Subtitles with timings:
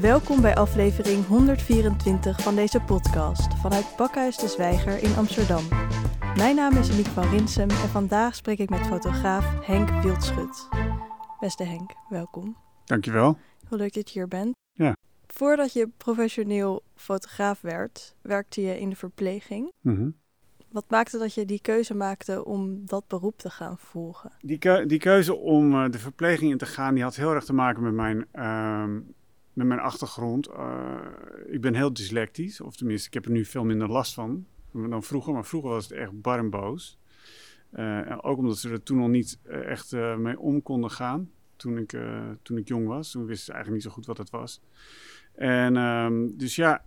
[0.00, 5.64] Welkom bij aflevering 124 van deze podcast vanuit Bakhuis de Zwijger in Amsterdam.
[6.36, 10.68] Mijn naam is Liek van Rinsem en vandaag spreek ik met fotograaf Henk Wildschut.
[11.40, 12.56] Beste Henk, welkom.
[12.84, 13.38] Dankjewel.
[13.68, 14.54] Heel leuk dat je hier bent.
[14.72, 14.96] Ja.
[15.26, 19.72] Voordat je professioneel fotograaf werd, werkte je in de verpleging.
[19.80, 20.10] Mhm.
[20.68, 24.32] Wat maakte dat je die keuze maakte om dat beroep te gaan volgen?
[24.86, 27.82] die keuze om eh, de verpleging in te gaan, die had heel erg te maken
[27.82, 29.00] met mijn, ehm,
[29.54, 30.46] met mijn achtergrond.
[30.46, 30.96] Eh,
[31.46, 35.02] ik ben heel dyslectisch, of tenminste, ik heb er nu veel minder last van dan
[35.02, 35.32] vroeger.
[35.32, 36.98] Maar vroeger was het echt bar en boos.
[37.70, 41.30] Eh, ook omdat ze er toen nog niet eh, echt mee om konden gaan.
[41.56, 41.98] Toen ik,
[42.42, 43.10] toen ik jong was.
[43.10, 44.60] Toen wisten ze eigenlijk niet zo goed wat het was.
[45.34, 46.84] En ehm, dus ja,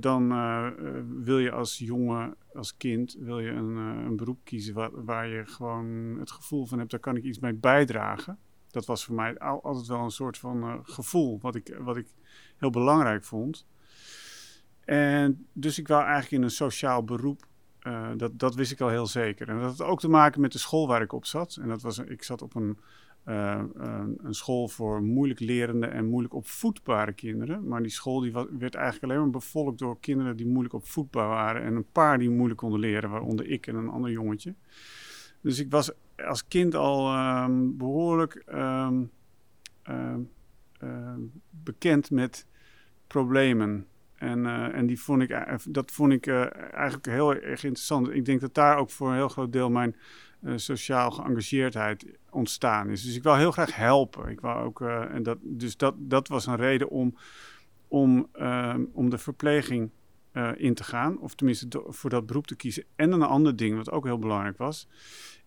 [0.00, 0.28] dan
[1.22, 5.46] wil je als jongen, als kind, wil je een, een beroep kiezen waar, waar je
[5.46, 8.38] gewoon het gevoel van hebt, daar kan ik iets mee bijdragen.
[8.74, 11.96] Dat was voor mij al- altijd wel een soort van eh, gevoel, wat ik, wat
[11.96, 12.06] ik
[12.56, 13.66] heel belangrijk vond.
[14.84, 17.46] En dus ik wou eigenlijk in een sociaal beroep,
[17.78, 19.48] eh, dat, dat wist ik al heel zeker.
[19.48, 21.58] En dat had ook te maken met de school waar ik op zat.
[21.60, 22.78] En dat was, ik zat op een,
[23.24, 27.68] eh, een, een school voor moeilijk lerende en moeilijk opvoedbare kinderen.
[27.68, 31.62] Maar die school die werd eigenlijk alleen maar bevolkt door kinderen die moeilijk opvoedbaar waren.
[31.62, 34.54] En een paar die moeilijk konden leren, waaronder ik en een ander jongetje.
[35.40, 39.02] Dus ik was als kind al ehm, behoorlijk ehm,
[39.82, 40.20] ehm,
[41.50, 42.46] bekend met
[43.06, 43.86] problemen.
[44.14, 48.10] En, eh, en die vond ik, eh, dat vond ik eh, eigenlijk heel erg interessant.
[48.10, 49.96] Ik denk dat daar ook voor een heel groot deel mijn
[50.56, 53.02] sociaal geëngageerdheid ontstaan is.
[53.02, 54.28] Dus ik wil heel graag helpen.
[54.28, 57.16] Ik wou ook, en dat, dus dat, dat was een reden om,
[57.88, 58.28] om,
[58.92, 59.90] om de verpleging
[60.56, 61.18] in te gaan.
[61.18, 62.84] Of tenminste voor dat beroep te kiezen.
[62.96, 64.88] En een ander ding, wat ook heel belangrijk was.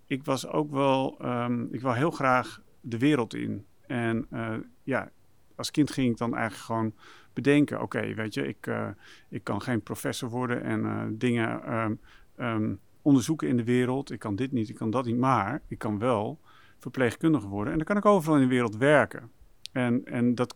[0.07, 3.65] Ik was ook wel, ehm, ik wou heel graag de wereld in.
[3.87, 5.09] En eh, ja,
[5.55, 6.93] als kind ging ik dan eigenlijk gewoon
[7.33, 8.87] bedenken: oké, weet je, ik, eh,
[9.29, 11.93] ik kan geen professor worden en eh, dingen ehm,
[12.35, 14.11] ehm, onderzoeken in de wereld.
[14.11, 16.39] Ik kan dit niet, ik kan dat niet, maar ik kan wel
[16.79, 17.71] verpleegkundige worden.
[17.71, 19.31] En dan kan ik overal in de wereld werken.
[19.71, 20.55] En, en, dat,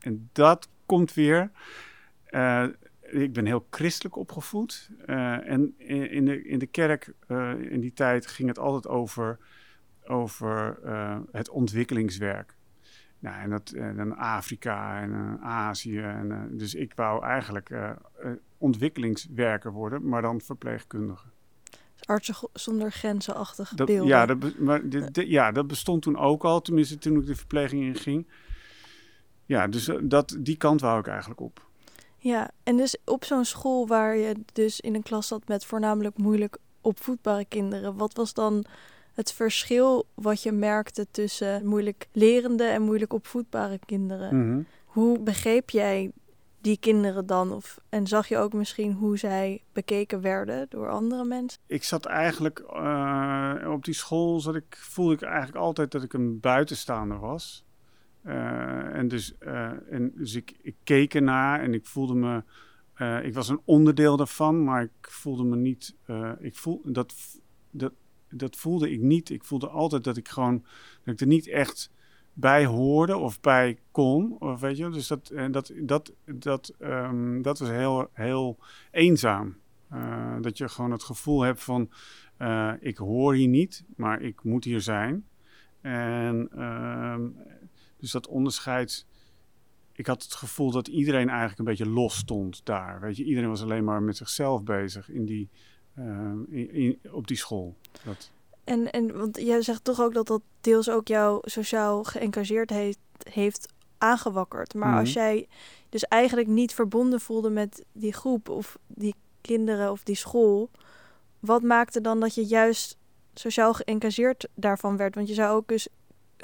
[0.00, 1.50] en dat komt weer.
[3.12, 4.90] Ik ben heel christelijk opgevoed.
[5.06, 8.88] eh, en in, in, de, in de kerk eh, in die tijd ging het altijd
[8.94, 9.38] over,
[10.06, 12.54] over eh, het ontwikkelingswerk.
[13.18, 15.98] Nou, en dat en Afrika en Azië.
[16.00, 17.70] En, dus ik wou eigenlijk
[18.58, 21.26] ontwikkelingswerker worden, maar dan verpleegkundige.
[22.04, 24.06] Artsen Go- zonder grenzen-achtig Dat, beelden.
[24.06, 27.34] ja, dat, maar de- de- ja, dat bestond toen ook al, tenminste toen ik de
[27.36, 28.28] verpleging inging.
[29.46, 31.70] Ja, dus dat, die kant wou ik eigenlijk op.
[32.22, 36.18] Ja, en dus op zo'n school waar je dus in een klas zat met voornamelijk
[36.18, 38.64] moeilijk opvoedbare kinderen, wat was dan
[39.12, 44.48] het verschil wat je merkte tussen moeilijk lerende en moeilijk opvoedbare kinderen?
[44.48, 44.62] Mhm.
[44.84, 46.10] Hoe begreep jij
[46.60, 47.52] die kinderen dan?
[47.52, 51.60] Of, en zag je ook misschien hoe zij bekeken werden door andere mensen?
[51.66, 56.12] Ik zat eigenlijk eh, op die school, zat ik, voelde ik eigenlijk altijd dat ik
[56.12, 57.64] een buitenstaander was.
[58.22, 62.42] Eh, en dus, eh, en dus ik, ik keek ernaar en ik voelde me,
[62.94, 65.96] eh, ik was een onderdeel daarvan, maar ik voelde me niet,
[66.38, 67.14] ik voel, dat,
[67.70, 67.92] dat,
[68.30, 69.30] dat voelde ik niet.
[69.30, 70.64] Ik voelde altijd dat ik gewoon,
[71.04, 71.90] dat ik er niet echt
[72.32, 74.36] bij hoorde of bij kon.
[74.38, 78.58] Of weet je, dus dat, dat, dat, dat, ehm, dat was heel, heel
[78.90, 79.56] eenzaam.
[80.40, 81.90] Dat je gewoon het gevoel hebt van,
[82.80, 85.24] ik hoor hier niet, maar ik moet hier zijn.
[85.80, 87.28] En ehm,
[88.02, 89.06] dus dat onderscheid.
[89.92, 93.00] Ik had het gevoel dat iedereen eigenlijk een beetje los stond daar.
[93.00, 95.48] Weet je, iedereen was alleen maar met zichzelf bezig in die,
[95.96, 97.74] in, in- op die school.
[98.04, 98.30] Dat,
[98.64, 102.98] En, en want jij zegt toch ook dat dat deels ook jou sociaal geëngageerd heeft,
[103.22, 104.74] heeft aangewakkerd.
[104.74, 104.98] Maar Mhm.
[104.98, 105.48] als jij
[105.88, 110.70] dus eigenlijk niet verbonden voelde met die groep of die kinderen of die school,
[111.40, 112.96] wat maakte dan dat je juist
[113.34, 115.14] sociaal geëngageerd daarvan werd?
[115.14, 115.88] Want je zou ook dus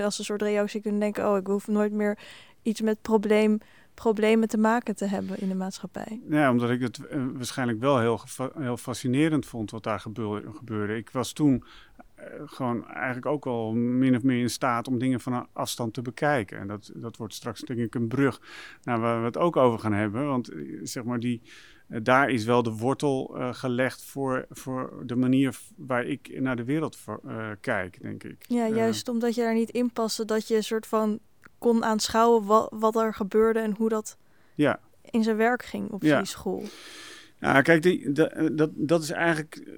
[0.04, 2.18] als een soort reactie kunnen denken: oh, ik hoef nooit meer
[2.62, 3.58] iets met probleem,
[3.94, 6.20] problemen te maken te hebben in de maatschappij.
[6.28, 8.20] Ja, omdat ik het eh, waarschijnlijk wel heel,
[8.58, 10.96] heel fascinerend vond wat daar gebeur- gebeurde.
[10.96, 11.64] Ik was toen
[12.14, 15.94] eh, gewoon eigenlijk ook al min of meer in staat om dingen van een afstand
[15.94, 16.58] te bekijken.
[16.58, 18.40] En dat, dat wordt straks denk ik een brug
[18.82, 20.26] naar waar we het ook over gaan hebben.
[20.26, 21.42] Want eh, zeg maar die,
[21.88, 26.64] daar is wel de wortel eh, gelegd voor, voor de manier waar ik naar de
[26.64, 28.44] wereld voor, eh, kijk, denk ik.
[28.48, 31.18] Ja, Eh, juist omdat je daar niet in paste, dat je een soort van
[31.58, 34.16] kon aanschouwen wat, wat er gebeurde en hoe dat
[34.54, 34.80] ja.
[35.10, 36.16] in zijn werk ging op Ja.
[36.18, 36.62] die school.
[37.40, 38.12] Ja, kijk, die,
[38.52, 39.56] dat, dat is eigenlijk.
[39.56, 39.72] eh,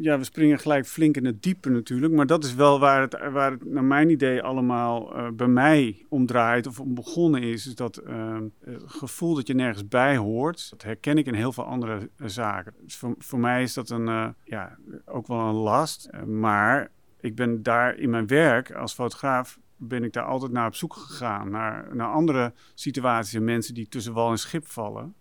[0.00, 2.12] ja, we springen gelijk flink in het diepe natuurlijk.
[2.12, 6.04] Maar dat is wel waar het, waar het naar mijn idee allemaal eh, bij mij
[6.08, 7.66] om draait of om begonnen is.
[7.66, 10.70] Is dat eh, het gevoel dat je nergens bij hoort.
[10.70, 12.74] Dat herken ik in heel veel andere eh, zaken.
[12.82, 16.04] Dus voor, mij is dat een, eh, ja, ook wel een last.
[16.04, 16.90] Eh, maar
[17.20, 20.94] ik ben daar in mijn werk als fotograaf ben ik daar altijd naar op zoek
[20.94, 21.50] gegaan.
[21.50, 25.14] Naar, naar andere situaties en mensen die tussen wal en schip vallen.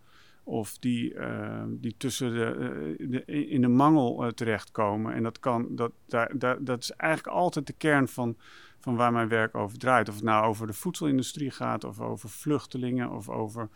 [0.48, 5.14] Of die, eh, die tussen eh, de, in de mangel eh, terechtkomen.
[5.14, 8.38] En dat, kan, dat, daar, dat is eigenlijk altijd de kern van,
[8.86, 10.10] van waar mijn werk over draait.
[10.10, 13.70] Of het nou over de voedselindustrie gaat, of over vluchtelingen, of over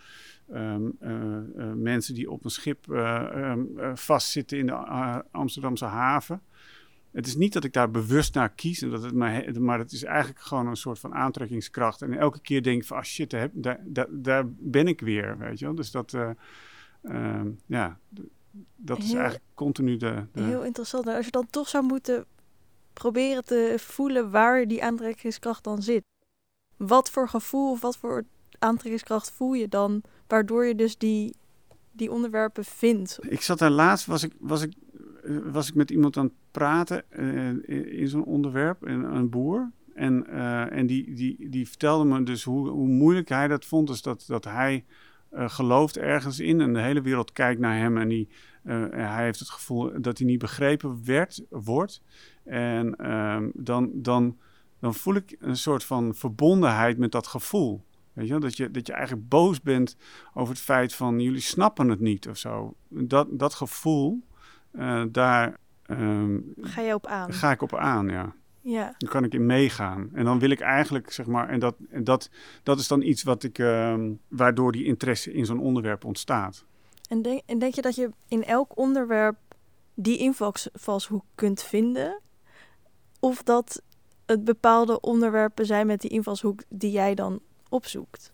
[0.52, 4.74] ehm, eh, eh, mensen die op een schip eh, ehm, eh, vastzitten in de
[5.32, 6.42] Amsterdamse haven.
[7.12, 9.92] Het is niet dat ik daar bewust naar kies, en dat het maar, maar het
[9.92, 12.02] is eigenlijk gewoon een soort van aantrekkingskracht.
[12.02, 13.50] En elke keer denk ik van, ah shit, daar,
[13.84, 15.76] daar, daar, ben ik weer, weet je wel.
[15.76, 16.30] Dus dat, eh,
[17.02, 18.00] ehm, ja,
[18.76, 20.26] dat is eigenlijk continu de...
[20.32, 21.08] de Heel interessant.
[21.08, 22.26] En als je dan toch zou moeten
[22.94, 26.04] proberen te voelen waar die aantrekkingskracht dan zit.
[26.78, 28.24] Wat voor gevoel of wat voor
[28.60, 31.36] aantrekkingskracht voel je dan, waardoor je dus die,
[31.92, 33.18] die onderwerpen vindt?
[33.22, 34.74] Ik zat daar laatst, was ik, was ik,
[35.24, 39.72] eh, was ik met iemand aan het praten eh, in, zo'n onderwerp, een, boer.
[39.94, 43.88] En, eh, en die, die, die vertelde me dus hoe, hoe moeilijk hij dat vond.
[43.88, 44.86] Dus dat, dat hij
[45.30, 47.98] eh, gelooft ergens in en de hele wereld kijkt naar hem.
[47.98, 48.30] En die,
[48.92, 52.02] hij heeft het gevoel dat hij niet begrepen werd, wordt.
[52.44, 54.38] En ehm, dan, dan,
[54.80, 57.84] dan voel ik een soort van verbondenheid met dat gevoel.
[58.14, 59.98] Weet je, dat je, dat je eigenlijk boos bent
[60.34, 62.74] over het feit van jullie snappen het niet of zo.
[62.88, 64.24] Dat, dat gevoel,
[65.12, 65.58] daar
[65.90, 67.34] ehm, Ga je op aan?
[67.34, 68.34] ga ik op aan, ja.
[68.62, 68.96] Ja.
[68.98, 70.10] Dan kan ik in meegaan.
[70.14, 72.30] En dan wil ik eigenlijk, zeg maar, en dat, en dat,
[72.64, 76.66] dat is dan iets wat ik, ehm, waardoor die interesse in zo'n onderwerp ontstaat.
[77.10, 79.38] En denk, en denk je dat je in elk onderwerp
[79.94, 82.22] die invalshoek kunt vinden?
[83.20, 83.82] Of dat
[84.26, 87.40] het bepaalde onderwerpen zijn met die invalshoek die jij dan
[87.70, 88.34] opzoekt?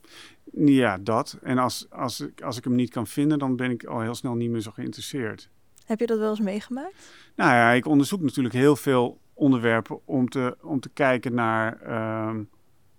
[0.52, 1.38] Ja, dat.
[1.42, 4.16] En als, als, ik, als ik hem niet kan vinden, dan ben ik al heel
[4.16, 5.50] snel niet meer zo geïnteresseerd.
[5.86, 7.12] Heb je dat wel eens meegemaakt?
[7.36, 12.44] Nou ja, ik onderzoek natuurlijk heel veel onderwerpen om te, om te kijken naar ehm,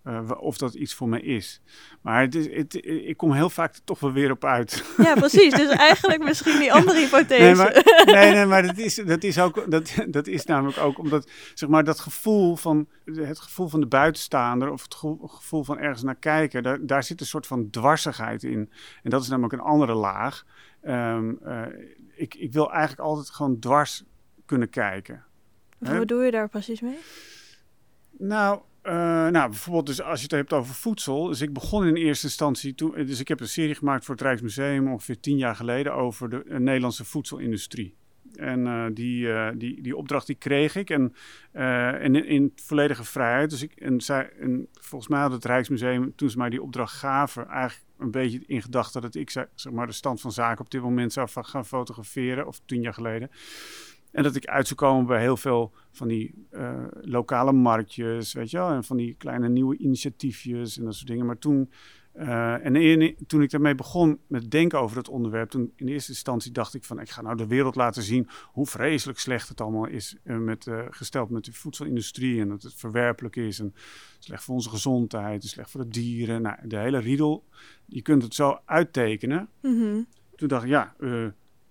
[0.06, 1.60] eh, of dat iets voor mij is.
[2.00, 4.84] Maar het is, het, ik kom heel vaak toch wel weer op uit.
[4.96, 5.54] Ja, precies.
[5.54, 7.42] Dus eigenlijk misschien die andere hypothese.
[7.42, 10.98] Nee, maar, nee, nee, maar dat is, dat is ook, dat, dat is namelijk ook
[10.98, 15.78] omdat, zeg maar, dat gevoel van, het gevoel van de buitenstaander of het gevoel, van
[15.78, 18.70] ergens naar kijken, daar, daar zit een soort van dwarsigheid in.
[19.02, 20.44] En dat is namelijk een andere laag.
[20.82, 21.62] Ehm, eh,
[22.14, 24.04] ik, ik wil eigenlijk altijd gewoon dwars
[24.44, 25.24] kunnen kijken.
[25.78, 26.98] Wat bedoel je daar precies mee?
[28.18, 31.26] Nou, eh, nou, bijvoorbeeld dus als je het hebt over voedsel.
[31.26, 32.92] Dus ik begon in eerste instantie toen.
[33.06, 36.44] Dus ik heb een serie gemaakt voor het Rijksmuseum ongeveer tien jaar geleden over de
[36.44, 37.96] eh, Nederlandse voedselindustrie.
[38.36, 40.90] En eh, die, eh, die, die opdracht die kreeg ik.
[40.90, 41.14] En,
[41.52, 43.50] eh, en in, in volledige vrijheid.
[43.50, 46.94] Dus ik, en, zij, en volgens mij had het Rijksmuseum, toen ze mij die opdracht
[46.94, 50.70] gaven, eigenlijk een beetje in gedachte dat ik zeg maar, de stand van zaken op
[50.70, 52.46] dit moment zou gaan fotograferen.
[52.46, 53.30] Of tien jaar geleden.
[54.10, 58.50] En dat ik uit zou komen bij heel veel van die eh, lokale marktjes, weet
[58.50, 58.70] je wel.
[58.70, 61.26] En van die kleine nieuwe initiatiefjes en dat soort dingen.
[61.26, 61.70] Maar toen,
[62.12, 66.10] eh, en in- toen ik daarmee begon met denken over dat onderwerp, toen in eerste
[66.10, 69.60] instantie dacht ik van, ik ga nou de wereld laten zien hoe vreselijk slecht het
[69.60, 72.40] allemaal is eh, met, gesteld met de voedselindustrie.
[72.40, 73.74] En dat het verwerpelijk is en
[74.18, 76.42] slecht voor onze gezondheid, en slecht voor de dieren.
[76.42, 77.44] Nou, de hele riedel,
[77.86, 79.48] je kunt het zo uittekenen.
[79.62, 80.02] Mhm.
[80.36, 80.94] Toen dacht ik, ja,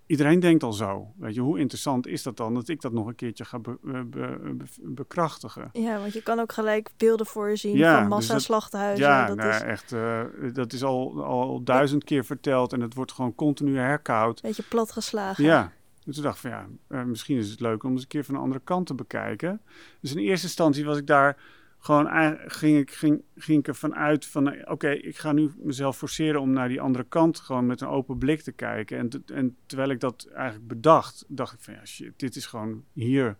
[0.05, 1.13] iedereen denkt al zo.
[1.17, 3.77] Weet je, hoe interessant is dat dan dat ik dat nog een keertje ga be-
[3.81, 5.69] be- be- be- bekrachtigen?
[5.73, 8.41] Ja, want je kan ook gelijk beelden voor je zien Ja, van dus massa dat-
[8.41, 9.05] slachthuizen.
[9.05, 10.21] Ja, dat nou, is echt, eh,
[10.53, 14.35] dat is al, al duizend keer verteld en het wordt gewoon continu herkoud.
[14.43, 15.43] een beetje platgeslagen.
[15.43, 15.71] Ja,
[16.03, 18.23] dus toen dacht ik van ja, eh, misschien is het leuk om eens een keer
[18.25, 19.61] van de andere kant te bekijken.
[20.01, 21.37] Dus in eerste instantie was ik daar
[21.85, 25.97] gewoon, ging ik, ging, ging ik ervan uit van, eh, oké, ik ga nu mezelf
[25.97, 28.97] forceren om naar die andere kant gewoon met een open blik te kijken.
[28.97, 32.83] En, en terwijl ik dat eigenlijk bedacht, dacht ik van ja, shit, dit is gewoon,
[32.93, 33.37] hier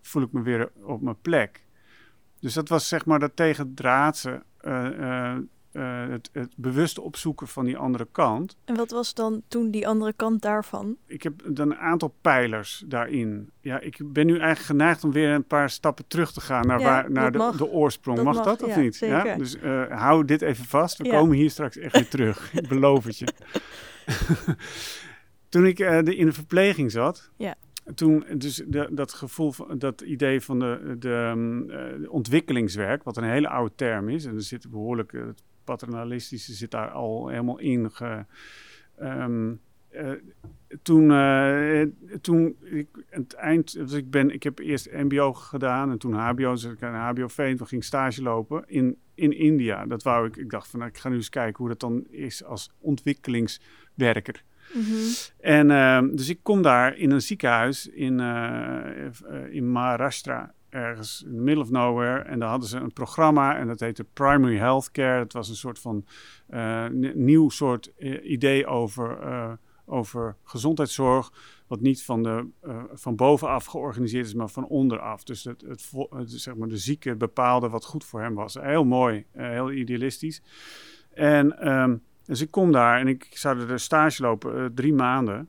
[0.00, 1.64] voel ik me weer op mijn plek.
[2.40, 4.42] Dus dat was zeg maar dat tegendraadse,
[5.76, 9.88] eh, het, het bewuste opzoeken van die andere kant En wat was dan toen die
[9.88, 10.96] andere kant daarvan?
[11.06, 13.50] ik heb dan een aantal pijlers daarin.
[13.60, 16.80] Ja, ik ben nu eigenlijk geneigd om weer een paar stappen terug te gaan naar,
[16.80, 18.16] Ja, waar, naar de, oorsprong.
[18.16, 18.98] Dat mag, mag, dat of ja, niet?
[18.98, 19.36] Ja?
[19.36, 20.98] Dus eh, hou dit even vast.
[20.98, 22.52] We komen hier straks echt weer terug.
[22.60, 23.26] ik beloof het je.
[25.48, 27.54] Toen ik eh, de, in de verpleging zat, Ja.
[27.94, 33.16] toen dus de, dat gevoel, van, dat idee van de, de, mm, de ontwikkelingswerk, wat
[33.16, 35.22] een hele oude term is, en er zit behoorlijk, eh,
[35.66, 37.90] paternalistische zit daar al helemaal in.
[37.90, 38.24] Ge,
[38.96, 39.52] ehm,
[40.82, 41.08] toen,
[42.20, 46.52] toen ik het eind, dus ik ben, ik heb eerst MBO gedaan en toen HBO,
[46.52, 49.86] dus ik een HBO-V en toen ging stage lopen in, in India.
[49.86, 52.06] Dat wou ik, ik dacht van, nou, ik ga nu eens kijken hoe dat dan
[52.10, 54.44] is als ontwikkelingswerker.
[54.74, 54.94] Mhm.
[55.40, 59.12] En ehm, dus ik kom daar in een ziekenhuis in, eh, eh,
[59.50, 62.22] in Maharashtra, ergens in the middle of nowhere.
[62.22, 65.18] En daar hadden ze een programma en dat heette Primary Healthcare.
[65.18, 66.04] Het was een soort van
[66.46, 67.92] eh, nieuw soort
[68.22, 69.18] idee over,
[69.84, 71.32] over gezondheidszorg.
[71.66, 72.46] Wat niet van, de,
[72.92, 75.24] van bovenaf georganiseerd is, maar van onderaf.
[75.24, 75.90] Dus het, het,
[76.24, 78.54] zeg maar de zieke bepaalde wat goed voor hem was.
[78.54, 80.42] Heel mooi, heel idealistisch.
[81.12, 85.48] En ehm, dus ik kom daar en ik zou er stage lopen, uh, drie maanden.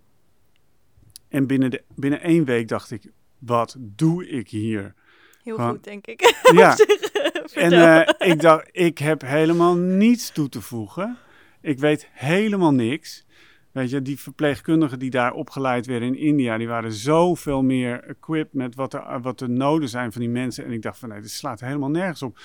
[1.28, 4.94] En binnen, de, binnen één week dacht ik, wat doe ik hier?
[5.48, 6.22] Heel goed, denk ik.
[6.54, 6.76] Ja.
[7.54, 11.18] en uh, ik dacht, ik heb helemaal niets toe te voegen.
[11.62, 13.26] Ik weet helemaal niks.
[13.72, 18.54] Weet je, die verpleegkundigen die daar opgeleid werden in India, die waren zoveel meer equipped
[18.54, 20.66] met wat, er, wat de noden zijn van die mensen.
[20.66, 22.40] En ik dacht van nee, dit slaat helemaal nergens op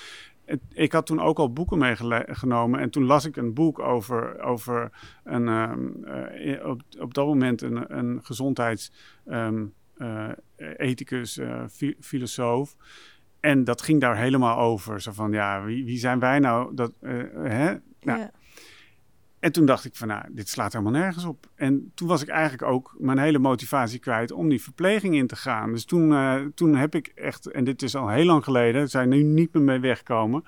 [0.73, 4.91] ik had toen ook al boeken meegenomen en toen las ik een boek over, over
[5.23, 6.03] een, um,
[6.35, 10.29] uh, op, op dat moment een, een gezondheidsethicus, um, uh,
[11.37, 11.65] uh,
[11.99, 12.75] filosoof.
[13.39, 15.01] En dat ging daar helemaal over.
[15.01, 16.75] Zo van, ja, wie, wie zijn wij nou?
[16.75, 17.75] Dat, hè?
[18.01, 18.31] Nou, ja.
[19.43, 21.47] En toen dacht ik van, nou, dit slaat helemaal nergens op.
[21.55, 25.35] En toen was ik eigenlijk ook mijn hele motivatie kwijt om die verpleging in te
[25.35, 25.71] gaan.
[25.71, 29.09] Dus toen, uh, toen heb ik echt, en dit is al heel lang geleden, zijn
[29.09, 30.43] nu niet meer mee wegkomen.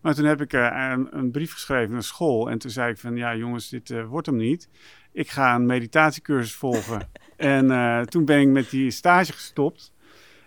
[0.00, 2.50] Maar toen heb ik uh, een, een, brief geschreven naar school.
[2.50, 4.68] En toen zei ik van, ja jongens, dit uh, wordt hem niet.
[5.16, 7.10] Ik ga een meditatiecursus volgen.
[7.36, 9.92] en toen ben ik met die stage gestopt.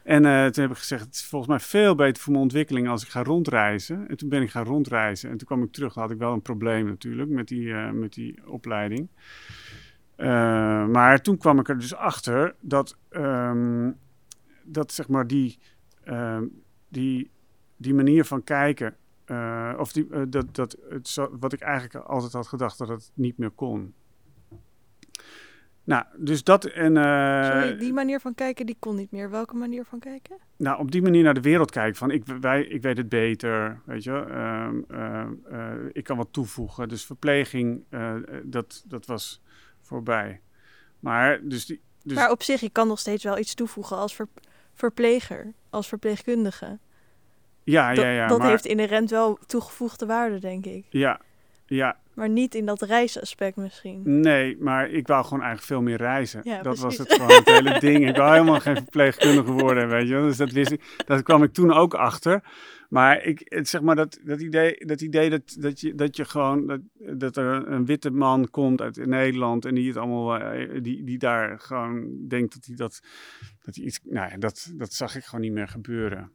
[0.04, 2.88] En uh, toen heb ik gezegd, het is volgens mij veel beter voor mijn ontwikkeling
[2.88, 4.08] als ik ga rondreizen.
[4.08, 5.30] En toen ben ik gaan rondreizen.
[5.30, 8.14] En toen kwam ik terug, had ik wel een probleem natuurlijk met die, uh, met
[8.14, 9.08] die opleiding.
[10.92, 13.98] Maar toen kwam ik er dus achter dat, um,
[14.64, 15.60] dat zeg maar die,
[16.06, 16.42] uh,
[16.88, 17.30] die,
[17.78, 18.96] die manier van kijken,
[19.78, 23.50] of die, dat, dat het, wat ik eigenlijk altijd had gedacht dat het niet meer
[23.50, 23.94] kon.
[25.90, 26.96] Nou, dus dat en...
[26.96, 29.30] Uh, Sorry, die manier van kijken, die kon niet meer.
[29.30, 30.38] Welke manier van kijken?
[30.58, 31.96] Nou, op die manier naar de wereld kijken.
[31.96, 34.12] Van, ik, wij, ik weet het beter, weet je.
[34.12, 36.90] Um, uh, uh, ik kan wat toevoegen.
[36.90, 37.84] Dus verpleging,
[38.44, 39.42] dat, dat was
[39.82, 40.42] voorbij.
[41.00, 42.16] Maar, dus die, dus...
[42.16, 44.28] maar op zich, je kan nog steeds wel iets toevoegen als ver,
[44.74, 46.80] verpleger, als verpleegkundige.
[47.64, 48.28] Ja, ja, ja.
[48.28, 48.50] Dat maar...
[48.50, 50.86] heeft inherent wel toegevoegde waarde, denk ik.
[50.90, 51.20] Ja,
[51.70, 54.02] ja, maar niet in dat reisaspect misschien.
[54.20, 56.42] Nee, maar ik wou gewoon eigenlijk veel meer reizen.
[56.44, 58.08] Ja, dat was het gewoon, het hele ding.
[58.08, 60.14] Ik wou helemaal geen verpleegkundige worden, weet je.
[60.14, 62.44] Dus dat wist ik, dat kwam ik toen ook achter.
[62.90, 66.26] Maar ik, het, zeg maar dat, dat idee, dat, idee dat, dat, je, dat je
[66.26, 66.82] gewoon, dat,
[67.20, 71.18] dat er een witte man komt uit Nederland en die het allemaal, eh, die, die
[71.18, 73.00] daar gewoon denkt dat hij dat,
[73.66, 76.32] dat hij iets, nou ja, dat, dat zag ik gewoon niet meer gebeuren.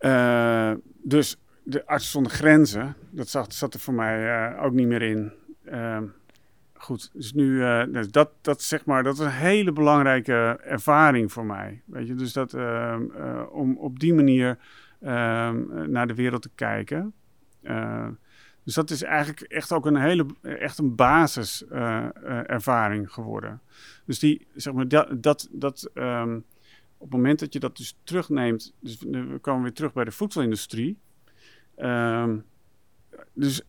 [0.00, 4.86] Uh, dus de arts zonder grenzen, dat zat, zat er voor mij uh, ook niet
[4.86, 5.32] meer in.
[5.64, 5.98] Uh,
[6.74, 11.46] goed, dus nu, uh, dat, dat zeg maar, dat is een hele belangrijke ervaring voor
[11.46, 11.82] mij.
[11.84, 14.58] Weet je, dus dat ehm, eh, om op die manier
[15.00, 17.12] ehm, naar de wereld te kijken.
[18.64, 23.60] dus dat is eigenlijk echt ook een hele, echt een basiservaring geworden.
[24.04, 25.90] Dus die, zeg maar, dat, dat, dat
[26.96, 30.12] op het moment dat je dat dus terugneemt, dus we komen weer terug bij de
[30.12, 30.98] voedselindustrie.
[31.82, 32.44] Um,
[33.32, 33.62] dus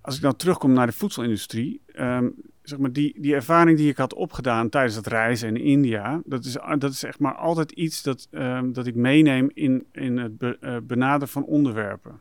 [0.00, 3.96] als ik dan terugkom naar de voedselindustrie, um, zeg maar die, die ervaring die ik
[3.96, 8.02] had opgedaan tijdens het reizen in India, dat is, dat is echt maar altijd iets
[8.02, 12.20] dat, um, dat ik meeneem in, in het be, uh, benaderen van onderwerpen.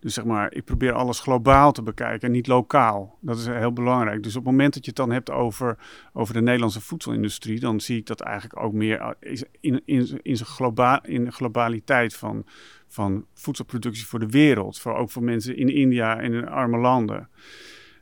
[0.00, 3.18] Dus zeg maar, ik probeer alles globaal te bekijken en niet lokaal.
[3.20, 4.22] Dat is heel belangrijk.
[4.22, 5.78] Dus op het moment dat je het dan hebt over,
[6.12, 10.36] over de Nederlandse voedselindustrie, dan zie ik dat eigenlijk ook meer uh, in, in, in,
[10.36, 12.44] zijn globa in de globaliteit van,
[12.88, 14.78] van voedselproductie voor de wereld.
[14.78, 17.28] Voor, ook voor mensen in India en in arme landen.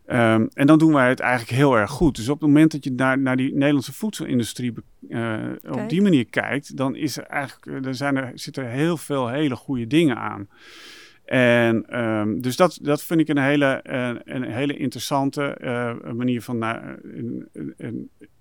[0.07, 2.17] Um, en dan doen wij het eigenlijk heel erg goed.
[2.17, 4.73] Dus op het moment dat je naar, naar die Nederlandse voedselindustrie
[5.09, 8.97] uh, op die manier kijkt, dan is er eigenlijk, er zijn er, zitten er heel
[8.97, 10.49] veel hele goede dingen aan.
[11.25, 16.43] En um, dus dat, dat vind ik een hele, uh, een hele interessante uh, manier
[16.43, 16.99] van naar,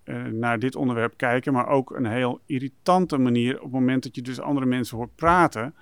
[0.06, 1.54] uh, naar dit onderwerp kijken.
[1.54, 5.16] Maar ook een heel irritante manier op het moment dat je dus andere mensen hoort
[5.16, 5.76] praten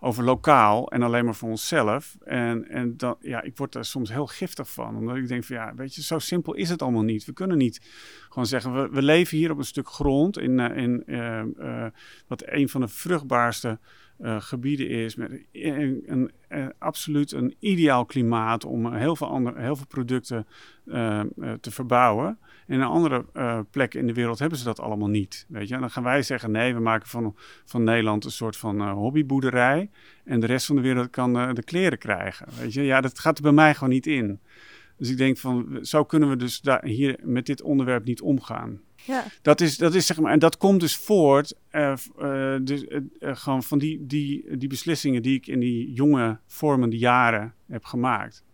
[0.00, 2.16] over lokaal en alleen maar voor onszelf.
[2.24, 4.96] En, en dan, ja, ik word daar soms heel giftig van.
[4.96, 7.24] Omdat ik denk van ja, weet je, zo simpel is het allemaal niet.
[7.24, 7.80] We kunnen niet
[8.28, 11.04] gewoon zeggen, we, we leven hier op een stuk grond in, in
[12.26, 13.78] wat een van de vruchtbaarste
[14.18, 19.60] eh, gebieden is met een, een, een, absoluut een ideaal klimaat om heel veel, andere,
[19.60, 20.46] heel veel producten
[20.84, 21.20] uh,
[21.60, 22.38] te verbouwen.
[22.66, 23.24] En in andere
[23.70, 25.46] plekken in de wereld hebben ze dat allemaal niet.
[25.48, 25.74] Weet je?
[25.74, 29.90] En dan gaan wij zeggen: nee, we maken van, van Nederland een soort van hobbyboerderij.
[30.24, 32.46] En de rest van de wereld kan de kleren krijgen.
[32.60, 32.82] Weet je?
[32.82, 34.40] Ja, dat gaat er bij mij gewoon niet in.
[34.96, 38.80] Dus ik denk van, zo kunnen we dus daar, hier met dit onderwerp niet omgaan.
[39.06, 39.24] Ja.
[39.42, 43.00] Dat is, dat is zeg maar, en dat komt dus voort uh, uh, dus, uh,
[43.20, 48.44] gewoon van die, die, die beslissingen die ik in die jonge vormende jaren heb gemaakt.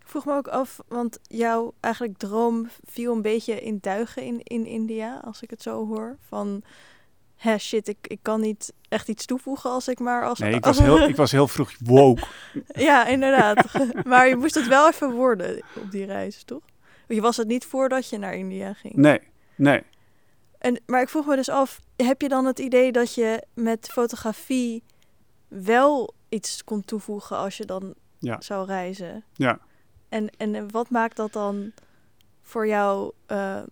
[0.00, 4.40] Ik vroeg me ook af, want jouw eigenlijk droom viel een beetje in duigen in,
[4.42, 6.16] in India, als ik het zo hoor.
[6.28, 6.62] Van
[7.36, 10.38] hè, shit, ik, ik kan niet echt iets toevoegen als ik maar als...
[10.38, 12.26] Nee, ik was, heel, ik was heel vroeg woke.
[12.66, 13.64] ja, inderdaad.
[14.04, 16.62] maar je moest het wel even worden op die reis, toch?
[17.08, 18.94] Je was het niet voordat je naar India ging?
[18.94, 19.20] Nee,
[19.54, 19.82] nee.
[20.58, 23.88] En, maar ik vroeg me dus af, heb je dan het idee dat je met
[23.92, 24.82] fotografie
[25.48, 28.40] wel iets kon toevoegen als je dan ja.
[28.40, 29.24] zou reizen?
[29.32, 29.58] Ja.
[30.08, 31.72] En, en wat maakt dat dan
[32.42, 33.62] voor jou uh,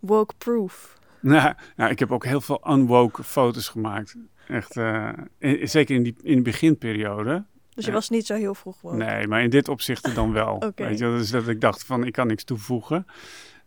[0.00, 0.98] woke-proof?
[1.22, 4.16] Nou, nou, ik heb ook heel veel unwoke foto's gemaakt.
[4.48, 7.44] Echt, uh, in, zeker in, die, in de beginperiode.
[7.74, 8.96] Dus je was niet zo heel vroeg woke?
[8.96, 10.54] Nee, maar in dit opzicht dan wel.
[10.68, 10.88] okay.
[10.88, 13.06] Weet je, dus dat ik dacht van, ik kan niks toevoegen.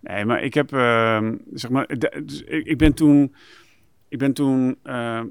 [0.04, 1.88] Nee, maar ik heb, uh, zeg maar,
[2.24, 3.36] dus ik, ik, ben toen,
[4.10, 5.22] ik ben toen uh,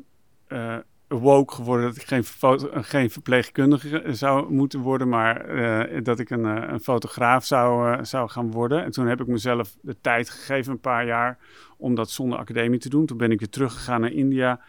[0.48, 0.76] uh,
[1.08, 2.24] woke geworden dat ik geen,
[2.84, 5.46] geen verpleegkundige zou moeten worden, maar
[6.02, 8.84] dat ik een, een fotograaf zou, zou gaan worden.
[8.84, 11.38] En toen heb ik mezelf de tijd gegeven, een paar jaar,
[11.78, 13.06] om dat zonder academie te doen.
[13.06, 14.60] Toen ben ik weer teruggegaan naar India.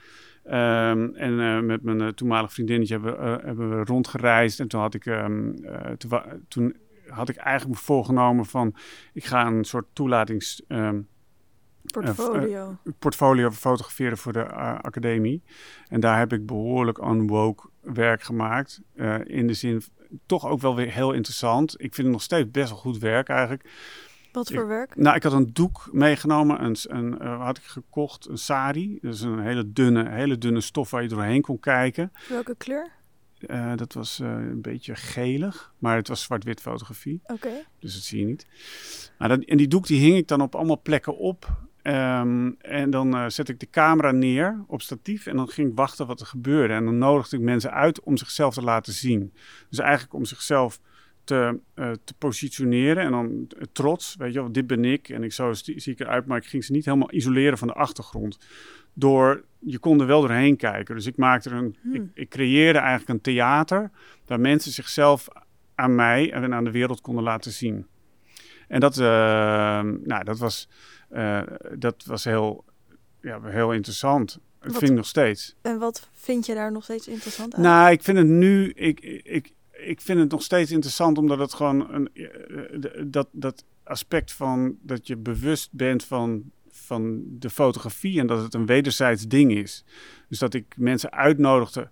[0.45, 4.59] Um, en met mijn uh, toenmalig vriendinnetje hebben, hebben we rondgereisd.
[4.59, 5.03] En toen had ik,
[6.47, 6.75] toen,
[7.13, 8.75] had ik eigenlijk me voorgenomen van...
[9.13, 10.61] ik ga een soort toelatings...
[10.67, 11.07] Um,
[11.91, 12.77] portfolio.
[12.99, 14.45] portfolio fotograferen voor de
[14.81, 15.43] academie.
[15.87, 18.81] En daar heb ik behoorlijk unwoke werk gemaakt.
[19.23, 19.83] in de zin,
[20.25, 21.73] toch ook wel weer heel interessant.
[21.73, 23.69] Ik vind het nog steeds best wel goed werk eigenlijk.
[24.31, 24.95] Wat voor ik, werk?
[24.95, 26.63] Nou, ik had een doek meegenomen.
[26.63, 28.97] Een, een had ik gekocht, een sari.
[29.01, 32.11] Dus een hele dunne, hele dunne stof waar je doorheen kon kijken.
[32.29, 32.91] Welke kleur?
[33.47, 37.19] Uh, dat was uh, een beetje gelig, maar het was zwart-wit fotografie.
[37.23, 37.33] Oké.
[37.33, 37.65] Okay.
[37.79, 38.45] Dus dat zie je niet.
[39.17, 41.61] Maar dat, en die doek die hing ik dan op allemaal plekken op.
[41.83, 45.75] Um, en dan uh, zet ik de camera neer op statief en dan ging ik
[45.75, 46.73] wachten wat er gebeurde.
[46.73, 49.33] En dan nodigde ik mensen uit om zichzelf te laten zien.
[49.69, 50.79] Dus eigenlijk om zichzelf
[51.23, 55.23] te, uh, te positioneren en dan uh, trots, weet je wel, dit ben ik en
[55.23, 58.39] ik zo zie ik eruit, maar ik ging ze niet helemaal isoleren van de achtergrond.
[58.93, 60.95] Door, je kon er wel doorheen kijken.
[60.95, 61.93] Dus ik maakte een, hmm.
[61.93, 63.91] ik, ik, creëerde eigenlijk een theater
[64.25, 65.27] waar mensen zichzelf
[65.75, 67.87] aan mij en aan de wereld konden laten zien.
[68.67, 69.05] En dat, uh,
[70.03, 70.69] nou, dat was,
[71.77, 72.65] dat was heel,
[73.21, 74.39] ja, heel interessant.
[74.59, 75.55] Dat vind ik nog steeds.
[75.61, 77.61] En wat vind je daar nog steeds interessant aan?
[77.61, 79.53] Nou, ik vind het nu, ik, ik,
[79.85, 82.09] ik vind het nog steeds interessant omdat het gewoon een,
[83.11, 88.53] dat, dat aspect van dat je bewust bent van, van de fotografie en dat het
[88.53, 89.85] een wederzijds ding is.
[90.29, 91.89] Dus dat ik mensen uitnodigde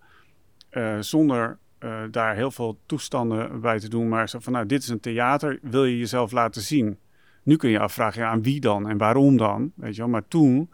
[0.72, 4.82] uh, zonder uh, daar heel veel toestanden bij te doen, maar zo van nou, dit
[4.82, 6.98] is een theater, wil je jezelf laten zien?
[7.44, 9.72] Nu kun je afvragen, aan wie dan en waarom dan?
[9.76, 10.70] Weet je wel, maar toen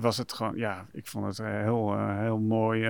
[0.00, 2.88] was het gewoon, ja, ik vond het een heel, heel mooi,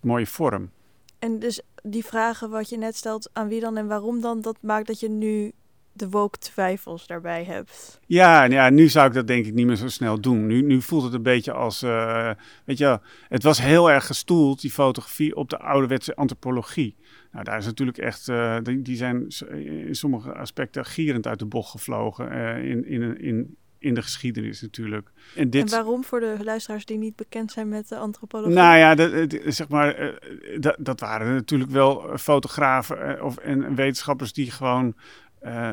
[0.00, 0.70] mooie vorm.
[1.18, 4.56] En dus die vragen wat je net stelt, aan wie dan en waarom dan, dat
[4.60, 5.52] maakt dat je nu
[5.98, 8.00] de woke twijfels daarbij hebt.
[8.06, 10.46] Ja, ja, nu zou ik dat denk ik niet meer zo snel doen.
[10.46, 12.30] Nu, nu voelt het een beetje als, uh,
[12.64, 16.96] weet je, het was heel erg gestoeld, die fotografie, op de ouderwetse antropologie.
[17.32, 19.26] Nou, daar is natuurlijk echt, uh, die, die, zijn
[19.86, 24.60] in sommige aspecten gierend uit de bocht gevlogen uh, in, in, in, in de geschiedenis
[24.60, 25.10] natuurlijk.
[25.34, 25.62] En, dit...
[25.62, 28.54] en waarom voor de luisteraars die niet bekend zijn met de antropologie?
[28.54, 29.10] Nou ja, dat,
[29.46, 30.18] zeg maar,
[30.58, 34.94] dat, dat waren natuurlijk wel fotografen of, en wetenschappers die gewoon,
[35.42, 35.72] uh,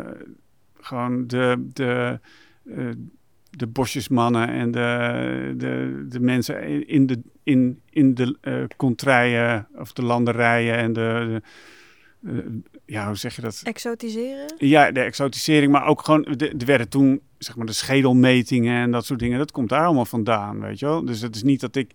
[0.79, 2.19] gewoon de, de,
[2.63, 2.89] uh,
[3.49, 9.93] de bosjesmannen en de, de, de mensen in de, in, in de uh, contraien of
[9.93, 11.41] de landerijen en de, de
[12.85, 13.61] ja, hoe zeg je dat?
[13.63, 14.53] Exotiseren?
[14.57, 19.05] Ja, de exotisering, maar ook gewoon, er werden toen, zeg maar, de schedelmetingen en dat
[19.05, 21.05] soort dingen, dat komt daar allemaal vandaan, weet je wel.
[21.05, 21.91] Dus het is niet dat ik,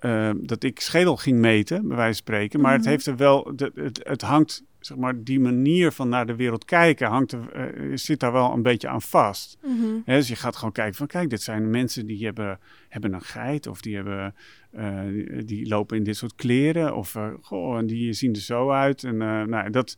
[0.00, 2.86] uh, dat ik schedel ging meten, bij wijze van spreken, maar mm -hmm.
[2.86, 6.36] het heeft er wel, de, het, het hangt, zeg maar, die manier van naar de
[6.36, 9.58] wereld kijken, hangt er, uh, zit daar wel een beetje aan vast.
[9.62, 10.02] Mm -hmm.
[10.04, 12.58] He, dus je gaat gewoon kijken van, kijk, dit zijn mensen die hebben,
[12.88, 14.34] hebben een geit of die hebben...
[14.76, 18.70] Uh, die, die, lopen in dit soort kleren of goh, en die zien er zo
[18.70, 19.04] uit.
[19.04, 19.96] En nou, dat,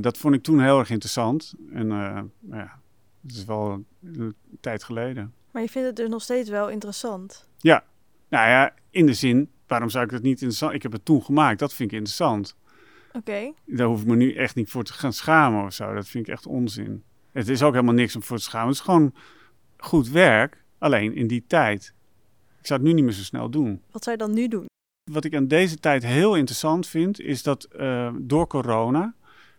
[0.00, 1.54] dat vond ik toen heel erg interessant.
[1.72, 2.80] En nou ja,
[3.26, 5.34] dat is wel een tijd geleden.
[5.50, 7.48] Maar je vindt het dus nog steeds wel interessant?
[7.58, 7.84] Ja,
[8.28, 10.72] nou ja, in de zin waarom zou ik dat niet interessant?
[10.72, 12.56] Ik heb het toen gemaakt, dat vind ik interessant.
[13.12, 13.52] Oké.
[13.64, 15.94] Daar hoef ik me nu echt niet voor te gaan schamen of zo.
[15.94, 17.02] Dat vind ik echt onzin.
[17.32, 18.68] Het is ook helemaal niks om voor te schamen.
[18.68, 19.14] Het is gewoon
[19.76, 21.94] goed werk, alleen in die tijd.
[22.60, 23.82] Ik zou het nu niet meer zo snel doen.
[23.90, 24.64] Wat zou je dan nu doen?
[25.10, 29.14] Wat ik aan deze tijd heel interessant vind, is dat eh, door corona,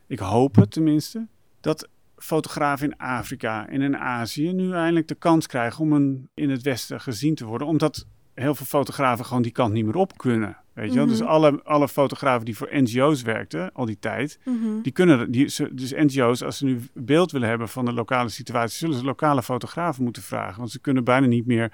[0.08, 1.27] ik hoop het tenminste,
[1.60, 6.49] dat fotografen in Afrika en in Azië nu eindelijk de kans krijgen om een, in
[6.49, 7.67] het Westen gezien te worden.
[7.67, 10.58] Omdat heel veel fotografen gewoon die kant niet meer op kunnen.
[10.73, 11.08] Weet je wel?
[11.08, 11.30] Dus Mhm.
[11.30, 14.82] alle, alle fotografen die voor NGO's werkten al die tijd, Mhm.
[14.82, 18.30] die kunnen, die, ze- dus NGO's, als ze nu beeld willen hebben van de lokale
[18.30, 20.58] situatie, zullen ze lokale fotografen moeten vragen.
[20.58, 21.71] Want ze kunnen bijna niet meer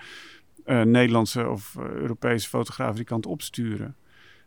[0.65, 3.77] eh, Nederlandse of eh, Europese fotografen die kant opsturen.
[3.77, 3.95] Nou,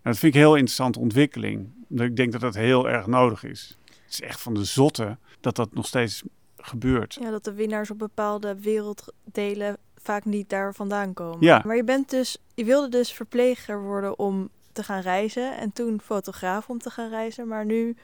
[0.02, 1.68] dat vind ik een heel interessante ontwikkeling.
[1.88, 3.78] Omdat ik denk dat dat heel erg nodig is.
[4.06, 6.22] Het is echt van de zotte dat dat nog steeds
[6.56, 7.18] gebeurt.
[7.20, 11.38] Ja, dat de winnaars op bepaalde werelddelen vaak niet daar vandaan komen.
[11.40, 11.62] Ja.
[11.64, 16.00] Maar je bent dus, je wilde dus verpleger worden om te gaan reizen en toen
[16.00, 17.96] fotograaf om te gaan reizen, maar nu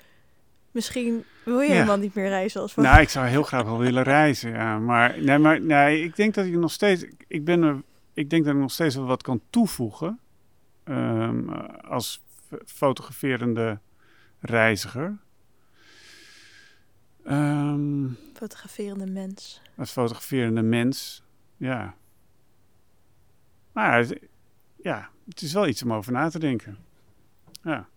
[0.70, 1.72] misschien wil je Ja.
[1.72, 2.94] helemaal niet meer reizen als fotograaf.
[2.96, 4.78] Nou, ik zou heel graag wel willen reizen, ja.
[4.78, 7.04] Maar, nee, maar nee, ik denk dat ik nog steeds...
[7.26, 7.82] Ik, ben er,
[8.14, 10.18] ik denk dat ik nog steeds wel wat kan toevoegen
[10.84, 11.48] ehm,
[11.88, 12.22] als
[12.66, 13.78] fotograferende
[14.40, 15.18] reiziger.
[17.24, 19.60] Ehm, Fotograferende mens.
[19.76, 21.22] als fotograferende mens,
[21.56, 21.94] ja.
[23.72, 24.06] Maar
[24.82, 26.76] ja, het is wel iets om over na te denken.
[27.62, 27.88] Ja.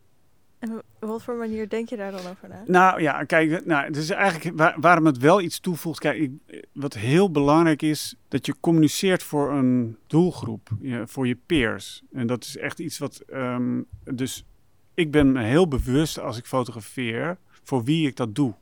[0.59, 2.63] En op wat voor manier denk je daar dan over na?
[2.65, 5.99] Nou ja, kijk, nou, het is eigenlijk waar, waarom het wel iets toevoegt.
[5.99, 11.37] Kijk, ik, wat heel belangrijk is, dat je communiceert voor een doelgroep, je- voor je
[11.45, 12.01] peers.
[12.13, 13.19] En dat is echt iets wat.
[13.19, 14.45] ehm, dus
[14.93, 18.53] ik ben me heel bewust als ik fotografeer voor wie ik dat doe.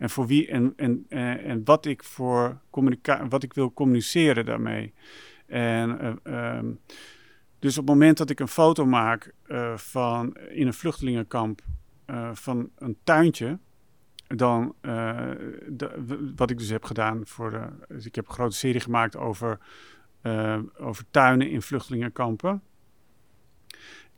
[0.00, 4.44] En voor wie en, en, en, en wat ik voor communica wat ik wil communiceren
[4.44, 4.94] daarmee.
[5.46, 6.66] En eh, ehm,
[7.58, 11.60] dus op het moment dat ik een foto maak eh, van in een vluchtelingenkamp
[12.04, 13.58] eh, van een tuintje,
[14.36, 15.30] dan eh,
[16.36, 17.66] wat ik dus heb gedaan voor de.
[17.88, 19.58] Dus ik heb een grote serie gemaakt over,
[20.20, 22.62] eh, over tuinen in vluchtelingenkampen.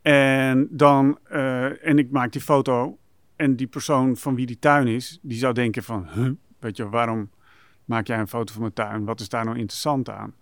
[0.01, 2.97] En dan eh, en ik maak die foto
[3.35, 6.89] en die persoon van wie die tuin is, die zou denken van, huh, weet je,
[6.89, 7.29] waarom
[7.85, 9.05] maak jij een foto van mijn tuin?
[9.05, 10.35] Wat is daar nou interessant aan?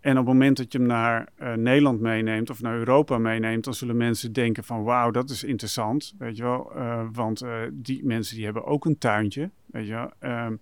[0.00, 3.64] En op het moment dat je hem naar eh, Nederland meeneemt of naar Europa meeneemt,
[3.64, 6.74] dan zullen mensen denken van wauw, dat is interessant, weet je wel.
[6.74, 10.12] eh, want eh, die mensen die hebben ook een tuintje, weet je wel.
[10.18, 10.54] Ehm,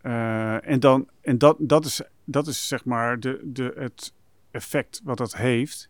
[0.00, 4.12] eh, en dan, en dat, dat, is, dat is zeg maar de, de, het
[4.50, 5.88] effect wat dat heeft.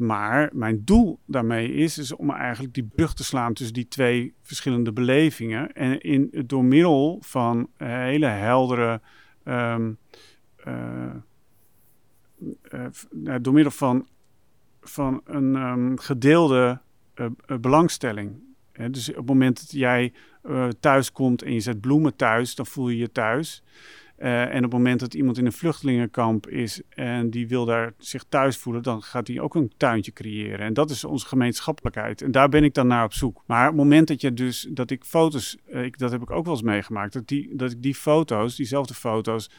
[0.00, 4.34] Maar mijn doel daarmee is, is om eigenlijk die brug te slaan tussen die twee
[4.42, 5.72] verschillende belevingen.
[5.72, 9.00] En in, door middel van hele heldere
[13.10, 14.06] nou, door middel van,
[14.80, 16.80] van een ehm, gedeelde
[17.14, 17.26] eh,
[17.60, 18.48] belangstelling.
[18.90, 20.12] Dus op het moment dat jij
[20.80, 23.62] thuis komt en je zet bloemen thuis, dan voel je je thuis.
[24.20, 27.92] Eh, en op het moment dat iemand in een vluchtelingenkamp is en die wil daar
[27.98, 30.58] zich thuis voelen, dan gaat hij ook een tuintje creëren.
[30.58, 32.22] En dat is onze gemeenschappelijkheid.
[32.22, 33.42] En daar ben ik dan naar op zoek.
[33.46, 36.44] Maar het moment dat je dus dat ik foto's, eh, ik, dat heb ik ook
[36.44, 39.50] wel eens meegemaakt, dat, die, dat ik die foto's, diezelfde foto's,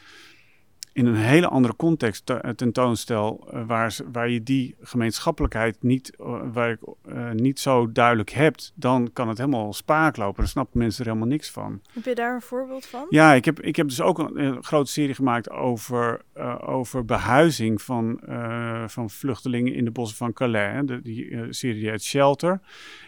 [0.92, 6.40] in een hele andere context te- tentoonstel, eh, waar, waar je die gemeenschappelijkheid niet, eh,
[6.52, 6.78] waar ik,
[7.08, 10.36] eh, niet zo duidelijk hebt, dan kan het helemaal spaak lopen.
[10.36, 11.80] Dan snappen mensen er helemaal niks van.
[11.92, 13.06] Heb je daar een voorbeeld van?
[13.10, 17.04] Ja, ik heb, ik heb dus ook een, een grote serie gemaakt over, eh, over
[17.04, 20.72] behuizing van, eh, van vluchtelingen in de bossen van Calais.
[20.72, 20.84] hè.
[20.84, 22.60] De, die eh, serie die heet Shelter.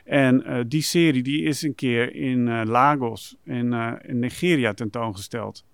[0.04, 4.72] En eh, die serie die is een keer in eh, Lagos in, eh, in Nigeria
[4.74, 5.64] tentoongesteld.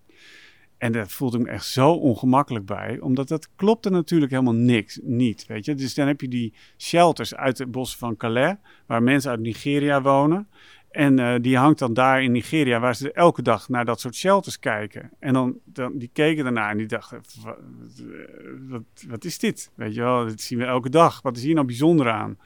[0.80, 4.98] En daar voelde ik me echt zo ongemakkelijk bij, omdat dat klopte natuurlijk helemaal niks,
[5.02, 5.74] niet, weet je.
[5.74, 10.02] Dus dan heb je die shelters uit de bossen van Calais, waar mensen uit Nigeria
[10.02, 10.48] wonen.
[10.90, 14.14] En eh, die hangt dan daar in Nigeria, waar ze elke dag naar dat soort
[14.14, 15.10] shelters kijken.
[15.18, 17.56] En dan, dan die keken daarna en die dachten, wat,
[18.68, 19.70] wat, wat is dit?
[19.74, 21.22] Weet je wel, dit zien we elke dag.
[21.22, 22.38] Wat is hier nou bijzonder aan?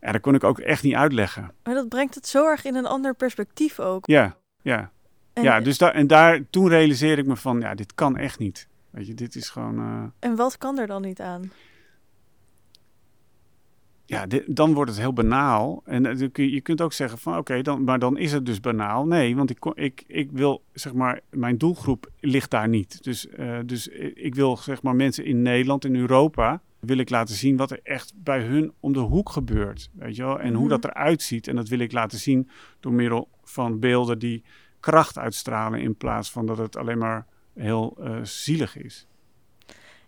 [0.00, 1.52] Ja, dat kon ik ook echt niet uitleggen.
[1.62, 4.06] Maar dat brengt het zo erg in een ander perspectief ook.
[4.06, 4.92] Ja, ja.
[5.34, 8.38] En, ja dus da en daar, toen realiseerde ik me van, ja, dit kan echt
[8.38, 8.68] niet.
[8.90, 9.78] Weet je, dit is gewoon...
[9.78, 11.50] eh, en wat kan er dan niet aan?
[14.06, 15.82] ja, dit- dan wordt het heel banaal.
[15.84, 19.06] En kun je, kunt ook zeggen van oké, dan, maar dan is het dus banaal.
[19.06, 23.02] Nee, want ik, ik, ik wil zeg maar, mijn doelgroep ligt daar niet.
[23.04, 27.34] Dus, eh, dus ik wil zeg maar mensen in Nederland, in Europa, wil ik laten
[27.34, 29.90] zien wat er echt bij hun om de hoek gebeurt.
[29.92, 30.40] Weet je wel?
[30.40, 30.68] En hoe Mhm.
[30.80, 31.48] dat eruit ziet.
[31.48, 32.48] En dat wil ik laten zien
[32.80, 34.44] door middel van beelden die
[34.84, 39.06] kracht uitstralen in plaats van dat het alleen maar heel eh, zielig is.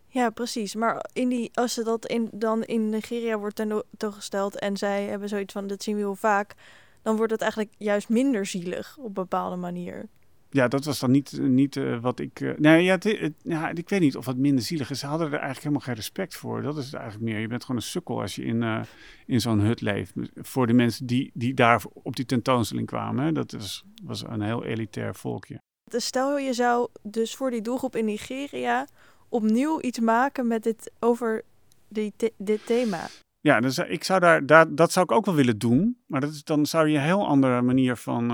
[0.07, 0.75] Ja, precies.
[0.75, 5.29] Maar in die, als ze dat in, dan in Nigeria wordt tentoongesteld en zij hebben
[5.29, 6.55] zoiets van, dat zien we heel vaak,
[7.03, 10.09] dan wordt het eigenlijk juist minder zielig op een bepaalde manier.
[10.51, 12.41] Ja, dat was dan niet, niet uh, wat ik.
[12.41, 14.99] Uh, nee, ja, het, ja, ik weet niet of het minder zielig is.
[14.99, 16.63] Ze hadden er eigenlijk helemaal geen respect voor.
[16.63, 17.41] Dat is het eigenlijk meer.
[17.41, 18.81] Je bent gewoon een sukkel als je in, uh,
[19.27, 20.13] in zo'n hut leeft.
[20.35, 23.25] Voor de mensen die, die daar op die tentoonstelling kwamen.
[23.25, 23.33] Hè.
[23.33, 25.59] Dat was, was een heel elitair volkje.
[25.91, 28.87] Dus stel je zou dus voor die doelgroep in Nigeria
[29.29, 31.45] opnieuw iets maken met dit over
[31.89, 33.07] die dit thema.
[33.41, 35.99] Ja, dus ik zou daar, daar, dat zou ik ook wel willen doen.
[36.07, 38.31] Maar dat is, dan zou je een heel andere manier van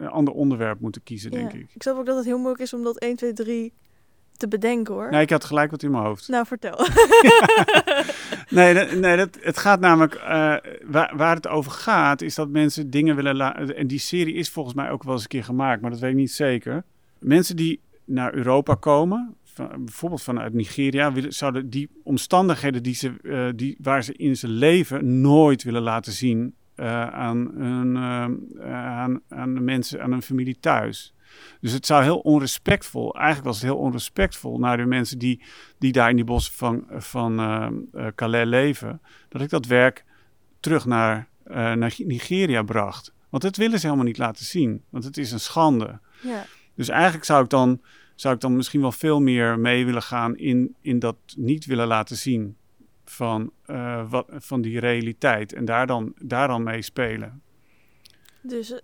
[0.00, 1.70] een ander onderwerp moeten kiezen, denk ik.
[1.74, 3.72] Ik snap ook dat het heel moeilijk is om dat 1, 2, 3
[4.36, 5.10] te bedenken hoor.
[5.10, 6.28] Nee, ik had gelijk wat in mijn hoofd.
[6.28, 6.78] Nou, vertel.
[8.50, 12.48] Nee, dat, nee dat, het gaat namelijk, uh, waar, waar het over gaat, is dat
[12.48, 13.76] mensen dingen willen laten.
[13.76, 16.10] En die serie is volgens mij ook wel eens een keer gemaakt, maar dat weet
[16.10, 16.84] ik niet zeker.
[17.18, 23.12] Mensen die naar Europa komen, van, bijvoorbeeld vanuit Nigeria, willen, zouden die omstandigheden die ze,
[23.22, 28.74] uh, die, waar ze in zijn leven nooit willen laten zien uh, aan, hun, uh,
[28.74, 31.14] aan, aan de mensen, aan hun familie thuis.
[31.60, 35.42] Dus het zou heel onrespectvol, eigenlijk was het heel onrespectvol naar de mensen die,
[35.78, 40.04] die daar in die bossen van, van uh, Calais leven, dat ik dat werk
[40.60, 43.12] terug naar, naar Nigeria bracht.
[43.28, 46.00] Want dat willen ze helemaal niet laten zien, want het is een schande.
[46.22, 46.44] Ja.
[46.74, 47.80] Dus eigenlijk zou ik dan,
[48.14, 51.86] zou ik dan misschien wel veel meer mee willen gaan in, in dat niet willen
[51.86, 52.56] laten zien
[53.10, 57.42] van, uh, wat, van die realiteit en daar dan, daar dan mee spelen.
[58.40, 58.78] Dus uh,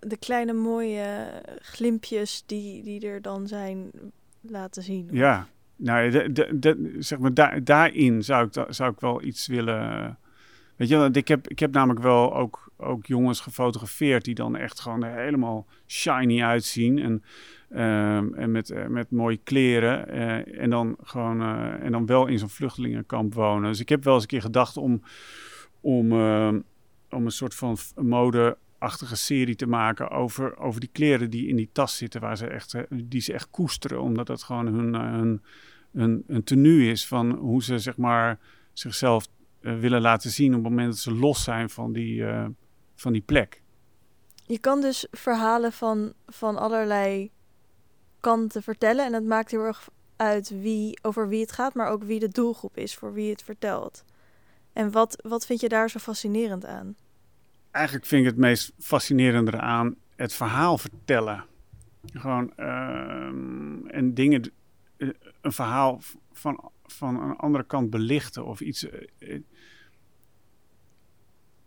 [0.00, 3.90] de kleine mooie glimpjes die, die er dan zijn
[4.40, 5.08] laten zien.
[5.10, 9.46] Ja, nou, de, de, de, zeg maar, daar, daarin zou ik, zou ik wel iets
[9.46, 10.18] willen.
[10.76, 14.80] Weet je, ik heb, ik heb namelijk wel ook, ook jongens gefotografeerd die dan echt
[14.80, 16.98] gewoon helemaal shiny uitzien.
[16.98, 17.22] En
[17.72, 20.14] Um, en met, uh, met mooie kleren.
[20.14, 23.70] Uh, en, dan gewoon, uh, en dan wel in zo'n vluchtelingenkamp wonen.
[23.70, 25.02] Dus ik heb wel eens een keer gedacht om,
[25.80, 26.60] om, ehm,
[27.10, 31.68] om een soort van modeachtige serie te maken over, over die kleren die in die
[31.72, 35.42] tas zitten, waar ze echt, die ze echt koesteren, omdat dat gewoon hun, hun,
[35.92, 38.38] hun, hun tenue is van hoe ze zeg maar,
[38.72, 39.26] zichzelf
[39.60, 42.24] willen laten zien op het moment dat ze los zijn van die,
[42.94, 43.62] van die plek.
[44.46, 47.30] Je kan dus verhalen van, van allerlei
[48.20, 49.04] kanten vertellen.
[49.04, 52.28] En het maakt heel erg uit wie, over wie het gaat, maar ook wie de
[52.28, 54.04] doelgroep is voor wie het vertelt.
[54.72, 56.96] En wat, wat vind je daar zo fascinerend aan?
[57.70, 61.44] Eigenlijk vind ik het meest fascinerende aan het verhaal vertellen.
[62.12, 62.66] Gewoon uh,
[63.94, 64.52] en dingen,
[64.96, 65.08] eh,
[65.40, 66.00] een verhaal
[66.32, 68.84] van, van een andere kant belichten of iets,
[69.18, 69.40] uh,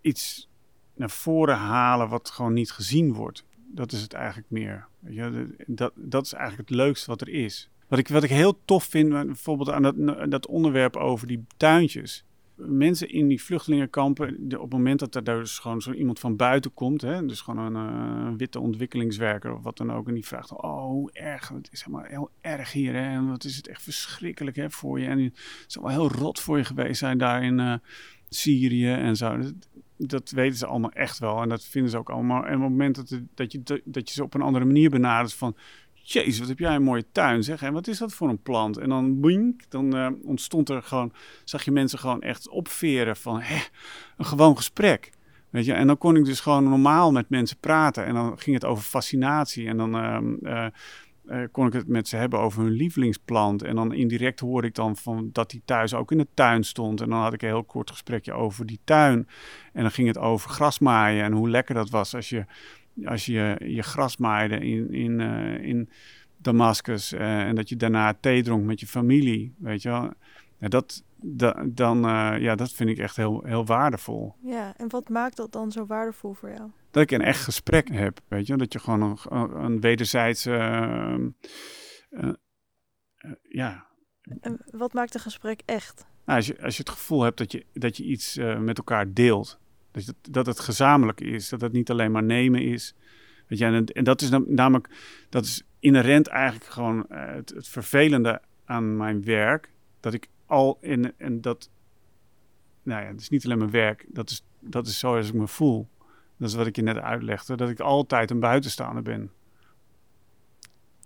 [0.02, 0.50] iets
[0.94, 3.46] naar voren halen wat gewoon niet gezien wordt.
[3.76, 4.88] Dat is het eigenlijk meer.
[5.66, 7.70] Dat, dat is eigenlijk het leukste wat er is.
[7.88, 12.26] Wat ik, wat ik heel tof vind, bijvoorbeeld aan dat, dat onderwerp over die tuintjes.
[12.56, 16.74] Mensen in die vluchtelingenkampen, op het moment dat er dus gewoon zo iemand van buiten
[16.74, 20.52] komt, hè, dus gewoon een, uh, witte ontwikkelingswerker of wat dan ook, en die vraagt:
[20.52, 23.82] Oh, hoe erg, het is helemaal heel erg hier, hè, en wat is het echt
[23.82, 25.06] verschrikkelijk hè, voor je.
[25.06, 25.34] En het
[25.68, 27.74] zal wel heel rot voor je geweest zijn daar in uh,
[28.30, 29.40] Syrië en zo
[30.36, 31.42] weten ze allemaal echt wel.
[31.42, 32.46] En dat vinden ze ook allemaal.
[32.46, 35.34] En op het moment dat, dat, je, dat je ze op een andere manier benadert
[35.34, 35.56] van...
[36.06, 37.62] Jezus, wat heb jij een mooie tuin, zeg.
[37.62, 38.78] En wat is dat voor een plant?
[38.78, 41.14] En dan boink, dan uh, ontstond er gewoon...
[41.44, 43.42] Zag je mensen gewoon echt opveren van...
[43.42, 43.64] Hè,
[44.18, 45.12] een gewoon gesprek.
[45.50, 48.06] Weet je, en dan kon ik dus gewoon normaal met mensen praten.
[48.06, 49.68] En dan ging het over fascinatie.
[49.68, 50.66] En dan uh, uh,
[51.52, 53.64] kon ik het met ze hebben over hun lievelingsplant.
[53.64, 57.02] En dan indirect hoorde ik dan van dat die thuis ook in de tuin stond.
[57.02, 59.28] En dan had ik een heel kort gesprekje over die tuin.
[59.74, 62.46] En dan ging het over grasmaaien en hoe lekker dat was als je
[63.06, 65.90] als je, je gras maaide in, in, uh, in
[66.38, 67.14] Damascus.
[67.14, 69.54] Uh, en dat je daarna thee dronk met je familie.
[69.58, 70.12] Weet je wel.
[70.60, 72.00] Dat, da, dan,
[72.40, 74.36] ja, dat vind ik echt heel, heel waardevol.
[74.42, 76.70] Ja, en wat maakt dat dan zo waardevol voor jou?
[76.94, 82.26] dat ik een echt gesprek heb, weet je, dat je gewoon een, een wederzijdse, uh,
[82.26, 82.34] uh,
[83.42, 83.88] ja.
[84.40, 86.06] En wat maakt een gesprek echt?
[86.26, 88.78] Nou, als, je, als je het gevoel hebt dat je, dat je iets uh, met
[88.78, 89.60] elkaar deelt,
[89.92, 92.96] dat, je, dat het gezamenlijk is, dat het niet alleen maar nemen is,
[93.48, 94.90] weet je, en, en dat is namelijk,
[95.30, 101.14] dat is inherent eigenlijk gewoon het, het vervelende aan mijn werk, dat ik al in,
[101.18, 101.70] en dat,
[102.84, 105.48] nou ja, het is niet alleen mijn werk, dat is, dat is zoals ik me
[105.48, 105.88] voel.
[106.38, 109.32] Dat is wat ik je net uitlegde, dat ik altijd een buitenstaander ben.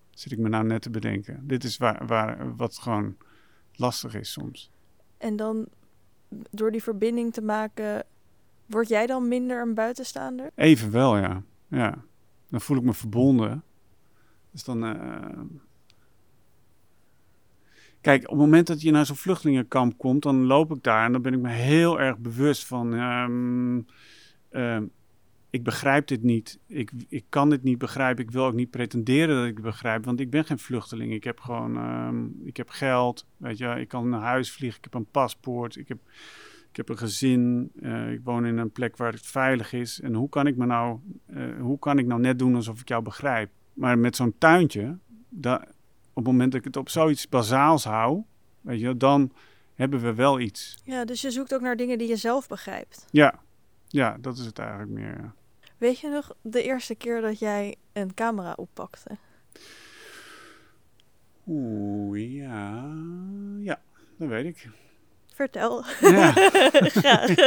[0.10, 1.48] Zit ik me nou net te bedenken.
[1.48, 3.18] Dit is waar, waar, wat gewoon
[3.76, 4.72] lastig is soms.
[5.18, 5.68] En dan
[6.30, 8.06] door die verbinding te maken,
[8.66, 10.50] word jij dan minder een buitenstaander?
[10.56, 11.44] Even wel, ja.
[11.68, 12.04] ja.
[12.50, 13.64] Dan voel ik me verbonden.
[14.52, 14.84] Dus dan.
[14.84, 15.40] Uh,
[18.02, 21.12] Kijk, op het moment dat je naar zo'n vluchtelingenkamp komt, dan loop ik daar en
[21.12, 22.94] dan ben ik me heel erg bewust van.
[22.94, 23.82] ehm,
[24.50, 24.84] ehm,
[25.50, 26.60] ik begrijp dit niet.
[26.68, 28.24] Ik, ik kan dit niet begrijpen.
[28.24, 31.14] Ik wil ook niet pretenderen dat ik het begrijp, want ik ben geen vluchteling.
[31.14, 34.84] Ik heb gewoon, ehm, ik heb geld, weet je, ik kan naar huis vliegen, ik
[34.84, 35.98] heb een paspoort, ik heb,
[36.70, 40.02] ik heb een gezin, eh, ik woon in een plek waar het veilig is.
[40.02, 42.88] En hoe kan ik me nou, eh, hoe kan ik nou net doen alsof ik
[42.88, 43.50] jou begrijp?
[43.74, 44.98] Maar met zo'n tuintje,
[45.30, 45.68] da-
[46.18, 48.22] op het moment dat ik het op zoiets bazaals hou,
[48.62, 49.32] weet je, dan
[49.76, 50.78] hebben we wel iets.
[50.84, 53.06] Ja, dus je zoekt ook naar dingen die je zelf begrijpt.
[53.12, 53.40] Ja,
[53.88, 55.18] ja, dat is het eigenlijk meer.
[55.18, 55.34] ja.
[55.78, 59.18] Weet je nog de eerste keer dat jij een camera oppakte?
[61.48, 62.94] Oeh, ja,
[63.60, 63.82] ja,
[64.18, 64.70] dat weet ik.
[65.34, 65.84] Vertel.
[66.02, 66.32] Ja.
[67.02, 67.36] Graag.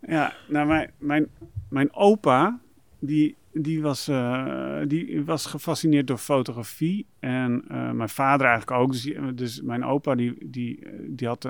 [0.00, 1.28] Ja, nou, mijn, mijn,
[1.68, 2.58] mijn opa,
[2.98, 7.06] die, die, was, eh, die was gefascineerd door fotografie.
[7.20, 8.92] En eh, mijn vader eigenlijk ook.
[8.92, 11.48] Dus, die- dus mijn opa, die, die, eh, die had,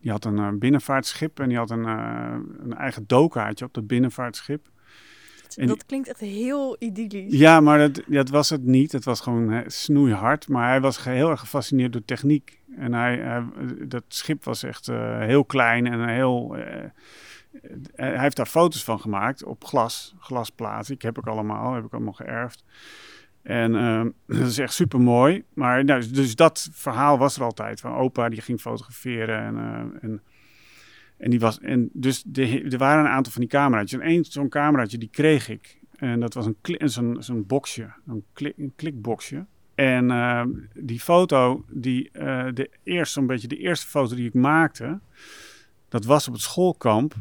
[0.00, 1.40] die had een eh, binnenvaartschip.
[1.40, 4.68] En die had een, eh, een eigen dokaatje op dat binnenvaartschip.
[5.56, 7.38] En dat klinkt echt heel idyllisch.
[7.38, 8.92] Ja, maar dat, dat was het niet.
[8.92, 10.48] Het was gewoon snoeihard.
[10.48, 12.60] Maar hij was heel erg gefascineerd door techniek.
[12.76, 13.44] En hij, hij-
[13.88, 16.56] dat schip was echt eh, heel klein en heel...
[17.52, 20.94] eh, hij heeft daar foto's van gemaakt op glas, glasplaten.
[20.94, 22.64] Ik heb ik allemaal, heb ik allemaal geërfd.
[23.42, 25.44] En ehm, dat is echt super mooi.
[25.54, 27.80] Maar nou, dus dat verhaal was er altijd.
[27.80, 29.38] Van opa die ging fotograferen.
[29.38, 30.22] En, eh, en,
[31.16, 34.00] en, die was, en dus de, er waren een aantal van die cameraatjes.
[34.00, 35.78] En één zo'n cameraatje die kreeg ik.
[35.96, 39.46] En dat was een, zo'n, zo'n boxje, een, klik, een klikboxje.
[39.74, 40.42] En eh,
[40.74, 45.00] die foto, die, eh, de eerste, zo'n beetje de eerste foto die ik maakte,
[45.88, 47.14] dat was op het schoolkamp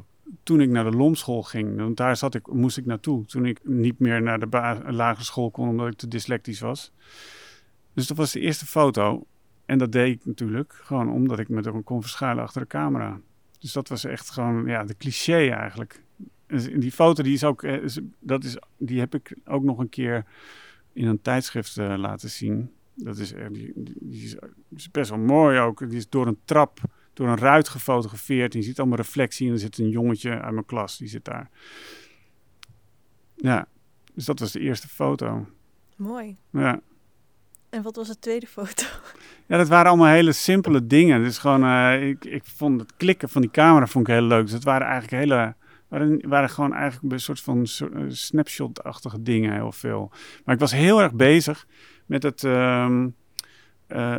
[0.43, 1.77] toen ik naar de Lomschool ging.
[1.77, 5.51] Want daar zat ik, moest ik naartoe toen ik niet meer naar de lagere school
[5.51, 6.91] kon omdat ik te dyslectisch was.
[7.93, 9.25] Dus dat was de eerste foto.
[9.65, 13.19] En dat deed ik natuurlijk gewoon omdat ik me er kon verschuilen achter de camera.
[13.59, 16.03] Dus dat was echt gewoon ja, de cliché eigenlijk.
[16.47, 17.85] Dus die foto die is ook, eh,
[18.19, 20.25] dat is, die heb ik ook nog een keer
[20.93, 22.71] in een tijdschrift eh, laten zien.
[22.93, 23.45] Dat is, eh,
[24.75, 25.89] is best wel mooi ook.
[25.89, 26.79] Die is door een trap,
[27.19, 28.53] door een ruit gefotografeerd.
[28.53, 31.25] En je ziet allemaal reflectie en er zit een jongetje uit mijn klas, die zit
[31.25, 31.49] daar.
[33.35, 33.67] Ja,
[34.13, 35.47] dus dat was de eerste foto.
[35.95, 36.37] Mooi.
[36.51, 36.79] Ja.
[37.69, 38.85] En wat was de tweede foto?
[39.47, 41.23] Ja, dat waren allemaal hele simpele dingen.
[41.23, 44.43] Dus gewoon, eh, ik, ik vond het klikken van die camera vond ik heel leuk.
[44.43, 45.55] Dus het waren eigenlijk hele,
[45.87, 50.11] waren, waren gewoon eigenlijk een soort van eh, snapshot-achtige dingen, heel veel.
[50.45, 51.67] Maar ik was heel erg bezig
[52.05, 53.09] met het, ehm,
[53.87, 54.17] eh,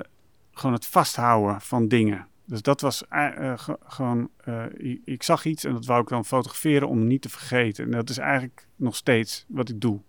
[0.52, 2.28] gewoon het vasthouden van dingen.
[2.50, 6.02] Dus dat was eh, eh, ge- gewoon, eh, ik, ik zag iets en dat wou
[6.02, 7.84] ik dan fotograferen om niet te vergeten.
[7.84, 10.00] En dat is eigenlijk nog steeds wat ik doe.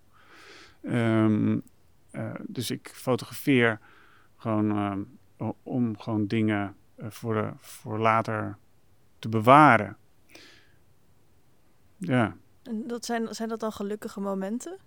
[0.82, 1.58] Ehm,
[2.10, 3.80] eh, dus ik fotografeer
[4.36, 5.02] gewoon ehm,
[5.62, 8.56] om gewoon dingen voor, de, voor later
[9.18, 9.96] te bewaren.
[11.98, 12.36] Ja.
[12.62, 14.78] En dat zijn, zijn dat dan gelukkige momenten?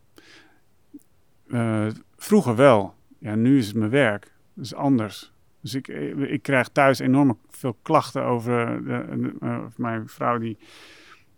[2.18, 2.96] Vroeger wel.
[3.20, 4.34] Ja, nu is het mijn werk.
[4.54, 5.34] Dat is anders.
[5.66, 10.38] Dus ik, eh, ik krijg thuis enorm veel klachten over de, de- eh, mijn vrouw.
[10.38, 10.58] Die,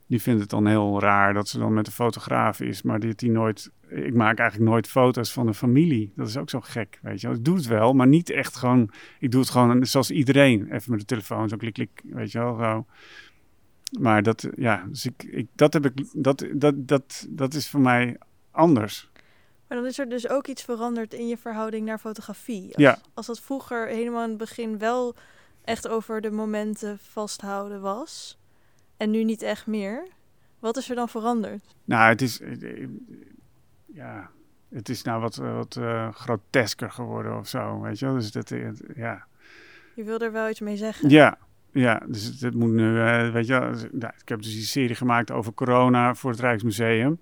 [0.07, 2.81] die vindt het dan heel raar dat ze dan met een fotograaf is.
[2.81, 3.71] Maar die, die nooit...
[3.89, 6.11] Ik maak eigenlijk nooit foto's van de familie.
[6.15, 7.29] Dat is ook zo gek, weet je.
[7.29, 8.91] Ik doe het wel, maar niet echt gewoon...
[9.19, 10.71] Ik doe het gewoon zoals iedereen.
[10.71, 12.85] Even met de telefoon, zo klik, klik, weet je wel, zo.
[13.99, 15.93] Maar dat, ja, dus ik, dat heb ik...
[16.13, 18.17] Dat, dat, dat, dat is voor mij
[18.51, 19.09] anders.
[19.67, 22.65] Maar dan is er dus ook iets veranderd in je verhouding naar fotografie.
[22.65, 22.97] Als, Ja.
[23.13, 25.15] als dat vroeger helemaal in het begin wel
[25.63, 28.37] echt over de momenten vasthouden was.
[28.97, 30.07] En nu niet echt meer.
[30.59, 31.63] Wat is er dan veranderd?
[31.85, 32.87] Nou, het is, eh,
[33.85, 34.29] ja,
[34.69, 38.15] het is nou wat, eh, wat eh, grotesker geworden of zo, weet je wel.
[38.15, 39.25] Dus dat, het- ja,
[39.95, 41.09] Je wil er wel iets mee zeggen.
[41.09, 41.37] ja,
[41.71, 42.91] ja, dus het, het moet nu,
[43.31, 43.71] weet je wel.
[43.71, 47.19] dus, nou, ik heb dus die serie gemaakt over corona voor het Rijksmuseum.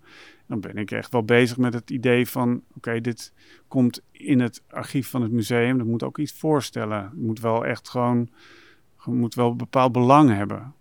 [0.48, 3.34] Dan ben ik echt wel bezig met het idee van, oké, dit
[3.68, 5.78] komt in het archief van het museum.
[5.78, 7.04] Dat moet ook iets voorstellen.
[7.04, 8.30] Het moet wel echt gewoon,
[9.06, 10.74] moet wel een bepaald belang hebben.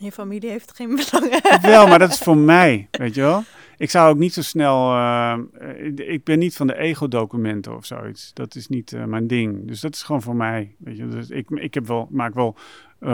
[0.00, 1.60] Je familie heeft geen belang.
[1.62, 3.42] Wel, maar dat is voor mij, weet je wel.
[3.76, 4.90] Ik zou ook niet zo snel...
[4.92, 8.30] eh, eh, ik ben niet van de ego-documenten of zoiets.
[8.34, 9.66] Dat is niet eh, mijn ding.
[9.68, 11.08] Dus dat is gewoon voor mij, weet je.
[11.08, 12.56] Dus ik, ik heb wel, maak wel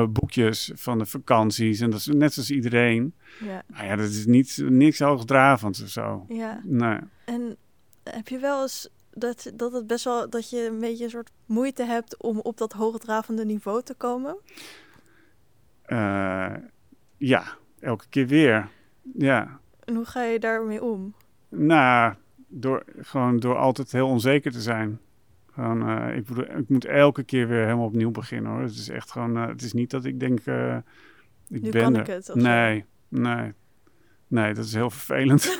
[0.08, 1.80] boekjes van de vakanties.
[1.80, 3.14] En dat is net zoals iedereen.
[3.40, 3.62] ja.
[3.66, 6.24] Maar ja, dat is niet, niks hoogdravends of zo.
[6.28, 6.60] ja.
[6.64, 6.98] Nee.
[7.24, 7.56] En
[8.02, 11.30] heb je wel eens dat, dat het best wel dat je een beetje een soort
[11.46, 14.36] moeite hebt om op dat hoogdravende niveau te komen?
[17.16, 17.44] Ja,
[17.80, 18.68] elke keer weer.
[19.14, 19.60] Ja.
[19.84, 21.14] En hoe ga je daarmee om?
[21.48, 22.14] Nou,
[22.48, 25.00] door, gewoon door altijd heel onzeker te zijn.
[25.52, 28.60] Gewoon, eh, ik, bedoel, ik moet elke keer weer helemaal opnieuw beginnen hoor.
[28.62, 30.76] Het is echt gewoon, eh, het is niet dat ik denk, eh,
[31.48, 32.00] ik Nu ben kan er.
[32.00, 32.34] ik het, zo.
[32.34, 33.52] nee, nee,
[34.26, 35.44] nee, dat is heel vervelend.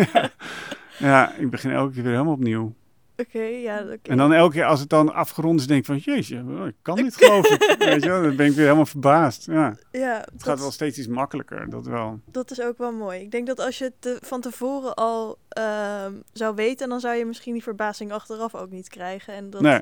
[0.98, 2.74] ja, ik begin elke keer weer helemaal opnieuw.
[3.16, 3.84] Oké, ja.
[4.02, 6.74] En dan elke keer als het dan afgerond is, denk ik van, jeetje, oh, ik
[6.82, 7.74] kan dit geloof ik.
[7.78, 9.44] Weet je wel, dan ben ik weer helemaal verbaasd.
[9.44, 12.20] Ja, ja, het dat, gaat wel steeds iets makkelijker, dat wel.
[12.24, 13.20] dat is ook wel mooi.
[13.20, 17.14] Ik denk dat als je het te- van tevoren al ehm, zou weten, dan zou
[17.16, 19.34] je misschien die verbazing achteraf ook niet krijgen.
[19.34, 19.80] En dat Nee,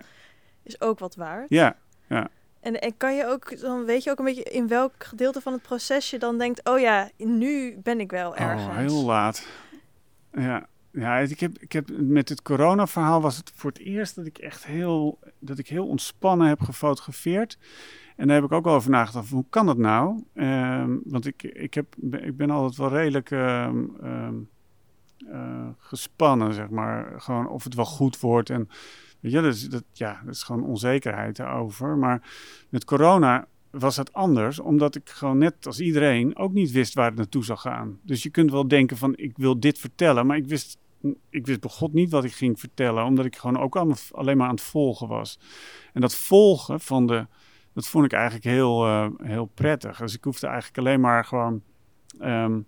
[0.63, 1.47] is ook wat waard.
[1.49, 1.77] ja,
[2.61, 5.53] En, en kan je ook, dan weet je ook een beetje in welk gedeelte van
[5.53, 8.63] het proces je dan denkt, oh ja, nu ben ik wel ergens.
[8.63, 9.47] Oh, heel laat.
[10.33, 14.27] Ja, ja ik, heb, ik heb met het corona-verhaal was het voor het eerst dat
[14.27, 17.59] ik echt heel, dat ik heel ontspannen heb gefotografeerd.
[18.17, 20.25] En daar heb ik ook over nagedacht, hoe kan dat nou?
[20.35, 24.35] Ehm, want ik, ik, heb, ik ben altijd wel redelijk ehm, ehm,
[25.31, 27.21] eh, gespannen, zeg maar.
[27.21, 28.51] Gewoon of het wel goed wordt.
[28.51, 28.69] En
[29.21, 31.97] weet je, dat is, dat, ja, dat is gewoon onzekerheid daarover.
[31.97, 32.23] Maar
[32.69, 37.07] met corona was het anders, omdat ik gewoon net als iedereen ook niet wist waar
[37.07, 37.99] het naartoe zou gaan.
[38.03, 40.79] Dus je kunt wel denken van ik wil dit vertellen, maar ik wist,
[41.31, 44.37] ik wist bij God niet wat ik ging vertellen, omdat ik gewoon ook allemaal, alleen
[44.37, 45.39] maar aan het volgen was.
[45.93, 47.27] En dat volgen van de,
[47.73, 49.99] dat vond ik eigenlijk heel, eh, heel prettig.
[49.99, 51.63] Dus ik hoefde eigenlijk alleen maar gewoon.
[52.19, 52.59] ehm, eh,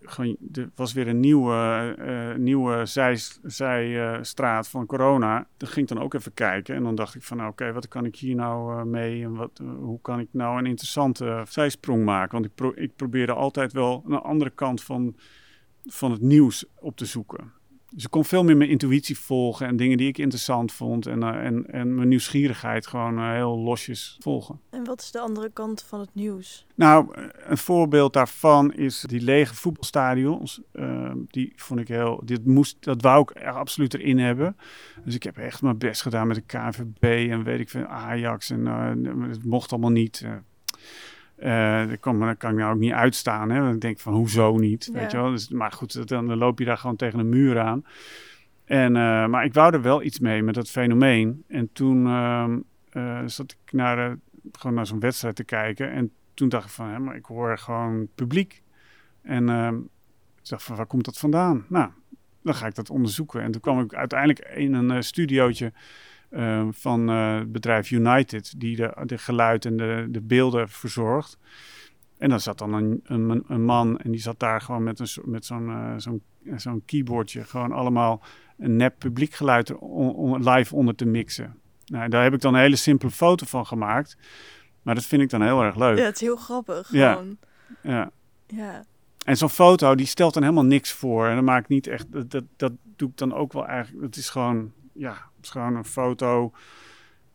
[0.00, 5.46] gewoon, er was weer een nieuwe, eh, nieuwe zij, zijstraat van corona.
[5.56, 6.74] Daar ging ik dan ook even kijken.
[6.74, 9.22] En dan dacht ik van, nou, oké, wat kan ik hier nou eh, mee?
[9.22, 12.32] En wat, eh, hoe kan ik nou een interessante zijsprong maken?
[12.32, 15.16] Want ik, pro ik probeerde altijd wel een andere kant van,
[15.86, 17.52] van het nieuws op te zoeken.
[17.94, 21.06] Dus ik kon veel meer mijn intuïtie volgen en dingen die ik interessant vond.
[21.06, 24.60] En, eh, en, en mijn nieuwsgierigheid gewoon eh, heel losjes volgen.
[24.70, 26.66] En wat is de andere kant van het nieuws?
[26.74, 30.60] Nou, eh, een voorbeeld daarvan is die lege voetbalstadions.
[30.72, 32.22] Uh, die vond ik heel.
[32.24, 34.56] Dit moest, dat wou ik er absoluut erin hebben.
[35.04, 38.50] Dus ik heb echt mijn best gedaan met de KVB en weet ik veel, Ajax.
[38.50, 40.26] En uh, het mocht allemaal niet.
[41.42, 43.50] Uh, dat, kan, dat kan ik nou ook niet uitstaan.
[43.50, 43.60] Hè?
[43.60, 44.88] Want ik denk van, hoezo niet?
[44.92, 45.00] Ja.
[45.00, 45.30] Weet je wel?
[45.30, 47.84] Dus, maar goed, dan, loop je daar gewoon tegen een muur aan.
[48.64, 51.44] En, uh, maar ik wou er wel iets mee met dat fenomeen.
[51.48, 54.16] En toen uh, zat ik naar,
[54.52, 55.92] gewoon naar zo'n wedstrijd te kijken.
[55.92, 58.62] En toen dacht ik van, hè, maar ik hoor gewoon publiek.
[59.22, 59.68] En uh,
[60.42, 61.64] ik dacht van, waar komt dat vandaan?
[61.68, 61.90] Nou,
[62.42, 63.42] dan ga ik dat onderzoeken.
[63.42, 65.72] En toen kwam ik uiteindelijk in een studiootje
[66.30, 71.38] uh, van uh, het bedrijf United, die de, de geluid en de, de beelden verzorgt.
[72.18, 75.08] En dan zat dan een, een, een, man en die zat daar gewoon met, een,
[75.24, 76.22] met zo'n uh, zo'n
[76.56, 78.22] zo'n keyboardje, gewoon allemaal
[78.58, 81.58] een nep publiekgeluid er on, on, live onder te mixen.
[81.84, 84.16] Nou, daar heb ik dan een hele simpele foto van gemaakt.
[84.82, 85.98] Maar dat vind ik dan heel erg leuk.
[85.98, 86.92] Ja, het is heel grappig.
[86.92, 87.12] Ja.
[87.12, 87.38] Gewoon.
[87.82, 88.10] Ja.
[88.46, 88.84] ja.
[89.24, 91.26] En zo'n foto, die stelt dan helemaal niks voor.
[91.26, 92.12] En dat maakt niet echt...
[92.12, 94.04] Dat, dat, dat doe ik dan ook wel eigenlijk...
[94.04, 94.72] Het is gewoon...
[94.92, 96.52] Ja, het is gewoon een foto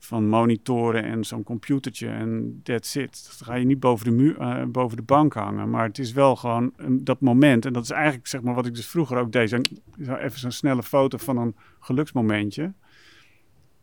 [0.05, 3.25] van monitoren en zo'n computertje en that's it.
[3.27, 5.69] Dat ga je niet boven de, muur, uh, boven de bank hangen.
[5.69, 7.65] Maar het is wel gewoon een, dat moment.
[7.65, 9.49] En dat is eigenlijk zeg maar wat ik dus vroeger ook deed.
[9.49, 9.59] Zo,
[10.15, 12.73] even zo'n snelle foto van een geluksmomentje.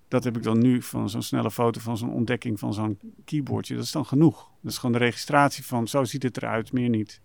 [0.09, 3.75] Dat heb ik dan nu van zo'n snelle foto van zo'n ontdekking van zo'n keyboardje.
[3.75, 4.51] Dat is dan genoeg.
[4.61, 7.21] Dat is gewoon de registratie van zo ziet het eruit, meer niet.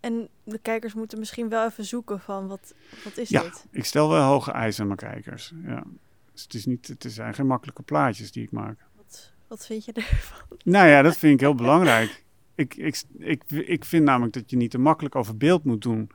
[0.00, 2.74] En de kijkers moeten misschien wel even zoeken van wat,
[3.04, 3.66] wat is ja, dit?
[3.70, 5.52] ik stel wel hoge eisen aan mijn kijkers.
[5.64, 5.84] Ja.
[6.32, 8.78] Dus het, is niet, het zijn geen makkelijke plaatjes die ik maak.
[8.96, 10.58] Wat, wat vind je ervan?
[10.64, 12.24] Nou ja, dat vind ik heel belangrijk.
[12.54, 16.10] Ik, ik, ik, ik vind namelijk dat je niet te makkelijk over beeld moet doen.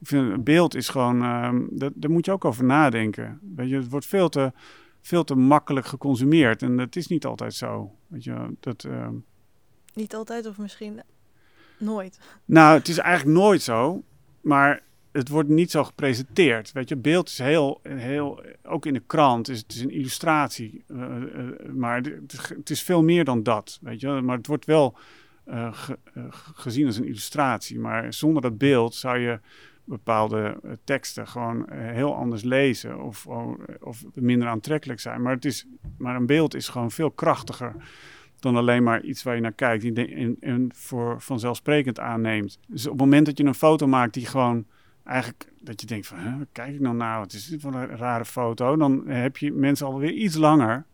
[0.00, 3.40] Ik vind beeld is gewoon, um, dat, daar moet je ook over nadenken.
[3.54, 4.52] Weet je, het wordt veel te,
[5.00, 7.96] veel te makkelijk geconsumeerd en dat is niet altijd zo.
[8.06, 9.24] Weet je, dat, um...
[9.94, 11.00] Niet altijd of misschien
[11.78, 12.18] nooit.
[12.44, 14.02] Nou, het is eigenlijk nooit zo,
[14.40, 16.72] maar het wordt niet zo gepresenteerd.
[16.72, 20.84] Weet je, beeld is heel, heel ook in de krant is het is een illustratie,
[20.88, 22.02] uh, uh, maar
[22.54, 23.78] het, is veel meer dan dat.
[23.82, 24.96] Weet je, maar het wordt wel
[25.70, 25.98] ge,
[26.54, 27.78] gezien als een illustratie.
[27.78, 29.40] Maar zonder dat beeld zou je
[29.84, 33.26] bepaalde teksten gewoon heel anders lezen of,
[33.80, 35.22] of minder aantrekkelijk zijn.
[35.22, 35.66] Maar, het is,
[35.98, 37.74] maar een beeld is gewoon veel krachtiger
[38.42, 42.58] dan alleen maar iets waar je naar kijkt en, en, voor vanzelfsprekend aanneemt.
[42.66, 44.66] Dus op het moment dat je een foto maakt die gewoon
[45.04, 47.18] eigenlijk dat je denkt van, hè, waar kijk ik nou naar?
[47.18, 48.76] Wat is dit voor een rare foto?
[48.76, 50.84] Dan heb je mensen alweer iets langer,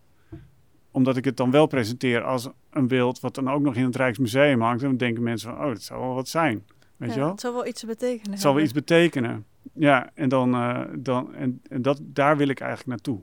[0.90, 3.96] omdat ik het dan wel presenteer als een beeld wat dan ook nog in het
[3.96, 4.82] Rijksmuseum hangt.
[4.82, 6.64] En dan denken mensen van, oh, dat zou wel wat zijn.
[6.96, 7.30] Weet ja, je wel?
[7.30, 8.30] Het zal wel iets betekenen.
[8.30, 9.46] Het zal wel iets betekenen.
[9.72, 13.20] Ja, en, dan, uh, dan, en, en dat, daar wil ik eigenlijk naartoe.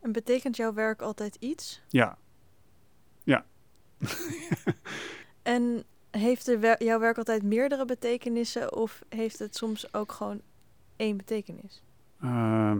[0.00, 1.82] En betekent jouw werk altijd iets?
[1.88, 2.18] Ja.
[5.42, 10.40] en heeft wer jouw werk altijd meerdere betekenissen of heeft het soms ook gewoon
[10.96, 11.82] één betekenis?
[12.24, 12.72] Uh,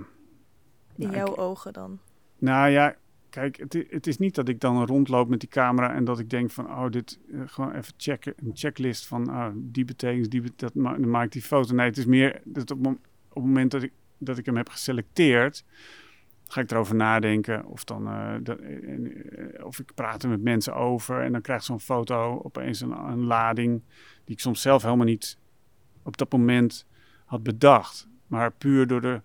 [0.96, 1.98] In Nou, jouw ik- ogen dan?
[2.38, 2.96] Nou ja,
[3.30, 3.56] kijk,
[3.90, 6.66] het, is niet dat ik dan rondloop met die camera en dat ik denk van,
[6.66, 10.74] oh, dit eh, gewoon even checken, een checklist van, oh, die betekent, die bet- dat
[10.74, 11.74] ma dan maak ik die foto.
[11.74, 12.94] Nee, het is meer dat op het
[13.44, 15.64] moment dat ik, dat ik hem heb geselecteerd,
[16.52, 20.74] ga ik erover nadenken of dan, eh, dat, eh, of ik praat er met mensen
[20.74, 23.82] over en dan krijgt zo'n foto opeens een, een lading
[24.24, 25.38] die ik soms zelf helemaal niet
[26.02, 26.86] op dat moment
[27.24, 29.20] had bedacht, maar puur door de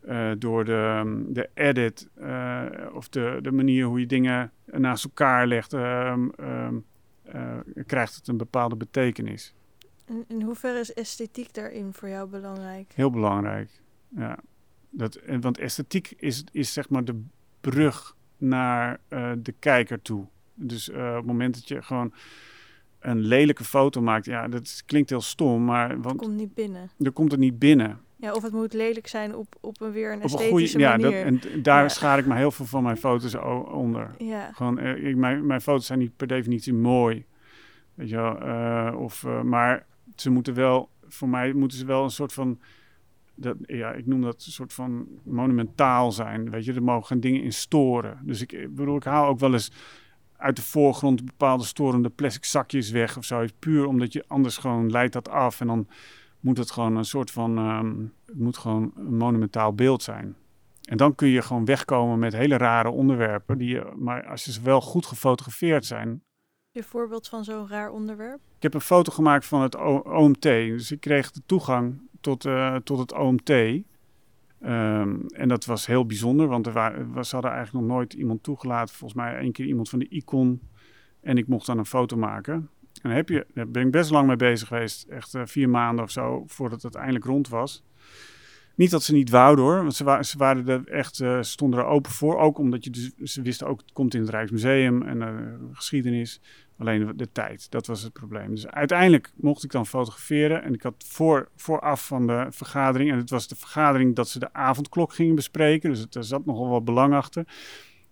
[0.00, 2.08] eh, door de, um, de edit
[2.92, 6.74] of de, de manier hoe je dingen naast elkaar legt, ehm, ehm,
[7.22, 9.54] eh, krijgt het een bepaalde betekenis.
[10.06, 12.92] In, in hoeverre is esthetiek daarin voor jou belangrijk?
[12.94, 13.70] Heel belangrijk.
[14.08, 14.38] Ja.
[14.96, 17.22] Dat, want esthetiek is, is zeg maar de
[17.60, 20.26] brug naar eh, de kijker toe.
[20.54, 22.12] Dus eh, op het moment dat je gewoon
[22.98, 26.90] een lelijke foto maakt, ja, dat klinkt heel stom, maar Het want komt niet binnen.
[26.98, 28.00] er komt het niet binnen.
[28.16, 30.96] Ja, of het moet lelijk zijn op, op een weer een Op een goede, ja,
[30.96, 31.88] dat, en daar Ja.
[31.88, 33.34] schaar ik me heel veel van mijn foto's
[33.72, 34.10] onder.
[34.18, 34.52] ja.
[34.52, 37.24] Gewoon, eh, ik, mijn, mijn foto's zijn niet per definitie mooi.
[37.94, 39.86] Weet je wel, of, maar
[40.16, 42.60] ze moeten wel, voor mij moeten ze wel een soort van,
[43.34, 46.50] dat, ja, ik noem dat een soort van monumentaal zijn.
[46.50, 48.18] Weet je, er mogen geen dingen in storen.
[48.22, 49.70] Dus ik, ik bedoel, ik haal ook wel eens
[50.36, 53.44] uit de voorgrond bepaalde storende plastic zakjes weg of zo.
[53.58, 55.88] Puur omdat je anders gewoon leidt dat af en dan
[56.40, 57.94] moet het gewoon een soort van, ehm,
[58.26, 60.36] het moet gewoon een monumentaal beeld zijn.
[60.84, 63.58] En dan kun je gewoon wegkomen met hele rare onderwerpen.
[63.58, 66.22] Die je, maar als ze wel goed gefotografeerd zijn.
[66.70, 68.40] Je voorbeeld van zo'n raar onderwerp?
[68.56, 70.42] Ik heb een foto gemaakt van het O- OMT.
[70.42, 73.50] Dus ik kreeg de toegang tot, eh, tot het OMT.
[73.50, 76.72] Ehm, en dat was heel bijzonder, want er
[77.24, 78.94] ze hadden eigenlijk nog nooit iemand toegelaten.
[78.94, 80.60] Volgens mij één keer iemand van de Icon.
[81.20, 82.54] En ik mocht dan een foto maken.
[82.54, 82.68] En
[83.02, 85.02] daar, heb je, daar ben ik best lang mee bezig geweest.
[85.08, 87.84] Echt eh, vier maanden of zo, voordat het eindelijk rond was.
[88.74, 91.80] Niet dat ze niet wouden hoor, want ze, wa ze waren er echt, eh, stonden
[91.80, 92.38] er open voor.
[92.38, 95.28] Ook omdat je dus, ze wisten ook, het komt in het Rijksmuseum en eh,
[95.72, 96.40] geschiedenis.
[96.78, 98.50] Alleen de, tijd, dat was het probleem.
[98.50, 100.62] Dus uiteindelijk mocht ik dan fotograferen.
[100.62, 104.38] En ik had voor, vooraf van de vergadering, en het was de vergadering dat ze
[104.38, 105.90] de avondklok gingen bespreken.
[105.90, 107.46] Dus het, er zat nogal wat belang achter.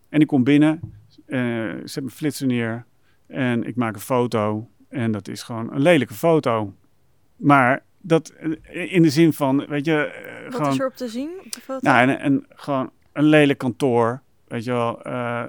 [0.09, 0.81] En ik kom binnen,
[1.27, 2.85] eh, zet mijn flitser neer
[3.27, 4.69] en ik maak een foto.
[4.89, 6.75] En dat is gewoon een lelijke foto.
[7.37, 10.73] Maar dat eh, in de zin van, weet je, eh, Wat gewoon...
[10.73, 11.89] is er op te zien op de foto?
[11.89, 14.93] Nou, en, en gewoon een lelijk kantoor, weet je wel.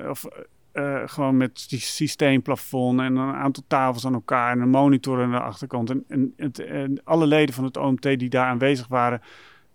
[0.09, 0.25] of
[0.73, 5.31] eh, gewoon met die systeemplafond en een aantal tafels aan elkaar en een monitor aan
[5.31, 5.89] de achterkant.
[5.89, 9.21] En, en, en alle leden van het OMT die daar aanwezig waren,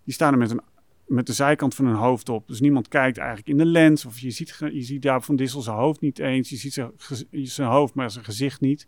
[0.05, 0.61] die staan er met, een,
[1.07, 2.49] met de zijkant van hun hoofd op.
[2.49, 4.05] Dus niemand kijkt eigenlijk in de lens.
[4.05, 6.49] Of je ziet, je ziet daar Van Dissel zijn hoofd niet eens.
[6.49, 6.91] Je ziet zijn,
[7.31, 8.87] zijn hoofd, maar zijn gezicht niet.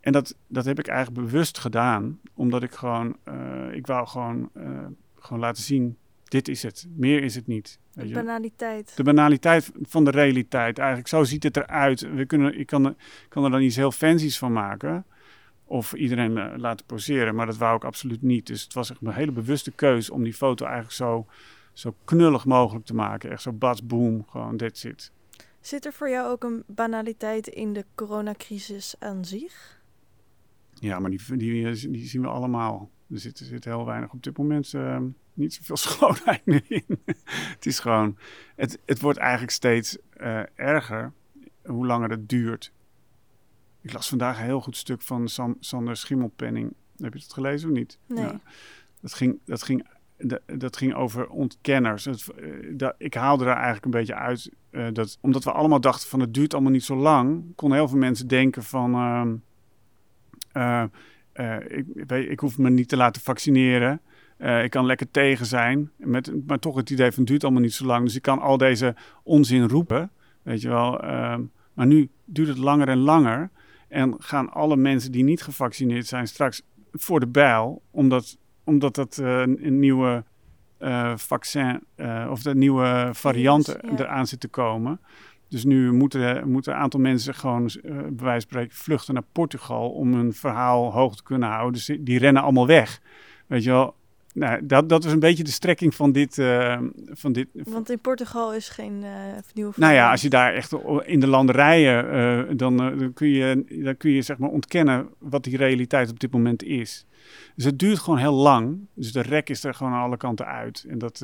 [0.00, 4.50] En dat, dat heb ik eigenlijk bewust gedaan, omdat ik gewoon, eh, ik wou gewoon,
[4.52, 4.86] eh,
[5.18, 5.96] gewoon laten zien,
[6.36, 7.78] dit is het, meer is het niet.
[7.92, 8.96] De banaliteit.
[8.96, 12.00] De banaliteit van de realiteit, eigenlijk zo ziet het eruit.
[12.00, 12.94] We kunnen, ik kan er,
[13.28, 15.04] kan er dan iets heel fancy's van maken,
[15.64, 18.46] of iedereen eh, laten poseren, maar dat wou ik absoluut niet.
[18.46, 21.26] Dus het was echt een hele bewuste keuze om die foto eigenlijk zo,
[21.72, 23.30] zo knullig mogelijk te maken.
[23.30, 25.12] Echt zo bats boom, gewoon that's it.
[25.60, 29.80] Zit er voor jou ook een banaliteit in de coronacrisis aan zich?
[30.74, 32.90] Ja, maar die, die, die zien we allemaal.
[33.10, 34.98] Er zit, er zit heel weinig op dit moment eh,
[35.34, 36.84] niet zoveel schoonheid meer in.
[37.26, 38.16] het is gewoon,
[38.56, 41.12] het, het wordt eigenlijk steeds eh, erger
[41.64, 42.72] hoe langer het duurt.
[43.80, 46.72] Ik las vandaag een heel goed stuk van Sam, Sander Schimmelpenning.
[46.96, 47.98] Heb je het gelezen of niet?
[48.06, 48.24] Nee.
[48.24, 48.40] Ja.
[49.00, 49.86] Dat, ging, dat, ging,
[50.18, 52.04] dat, dat ging over ontkenners.
[52.04, 54.50] Het, eh, dat, ik haalde daar eigenlijk een beetje uit.
[54.70, 57.54] eh, dat, omdat we allemaal dachten van het duurt allemaal niet zo lang.
[57.54, 58.94] Konden heel veel mensen denken van...
[58.94, 59.36] ehm,
[60.52, 60.84] eh,
[61.36, 64.00] eh, ik, weet- ik hoef me niet te laten vaccineren.
[64.36, 65.90] Eh, ik kan lekker tegen zijn.
[65.96, 68.04] Met, maar toch het idee van het duurt allemaal niet zo lang.
[68.04, 70.10] Dus ik kan al deze onzin roepen.
[70.42, 71.00] Weet je wel.
[71.00, 73.50] ehm, maar nu duurt het langer en langer.
[73.88, 76.62] En gaan alle mensen die niet gevaccineerd zijn straks
[76.92, 77.82] voor de bijl.
[77.90, 80.24] Omdat, omdat dat eh, een, nieuwe
[81.16, 81.82] vaccin
[82.30, 83.98] of de nieuwe varianten ja.
[83.98, 85.00] eraan zit te komen.
[85.48, 89.22] Dus nu moeten, moeten een aantal mensen gewoon, eh, bij wijze van spreken, vluchten naar
[89.32, 91.72] Portugal om hun verhaal hoog te kunnen houden.
[91.72, 93.00] Dus die, die rennen allemaal weg.
[93.46, 93.94] Weet je wel,
[94.36, 96.38] nou, dat, dat is een beetje de strekking van dit.
[96.38, 96.78] eh,
[97.10, 99.04] van dit Want in Portugal is geen
[99.54, 100.72] nieuwe nou ja, als je daar echt
[101.04, 105.44] in de landerijen, eh, dan, dan kun je, dan kun je zeg maar ontkennen wat
[105.44, 107.06] die realiteit op dit moment is.
[107.54, 108.78] Dus het duurt gewoon heel lang.
[108.94, 110.84] Dus de rek is er gewoon aan alle kanten uit.
[110.88, 111.18] En dat,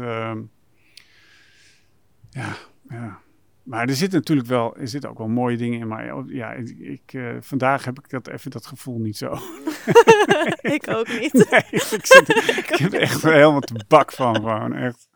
[2.30, 2.56] ja,
[2.88, 3.21] ja.
[3.62, 5.88] Maar er zitten natuurlijk wel, er zitten ook wel mooie dingen in.
[5.88, 9.32] Maar ja, ik, ik, eh, vandaag heb ik dat even dat gevoel niet zo.
[10.76, 11.32] ik ook niet.
[11.50, 15.08] Nee, ik, zit, ik heb er echt helemaal te bak van gewoon, echt.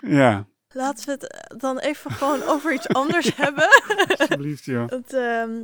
[0.00, 0.46] Ja.
[0.68, 3.68] Laten we het eh, dan even gewoon over iets anders hebben.
[4.18, 4.86] Alsjeblieft, ja.
[5.06, 5.58] Ehm,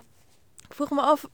[0.68, 1.28] ik vroeg me af,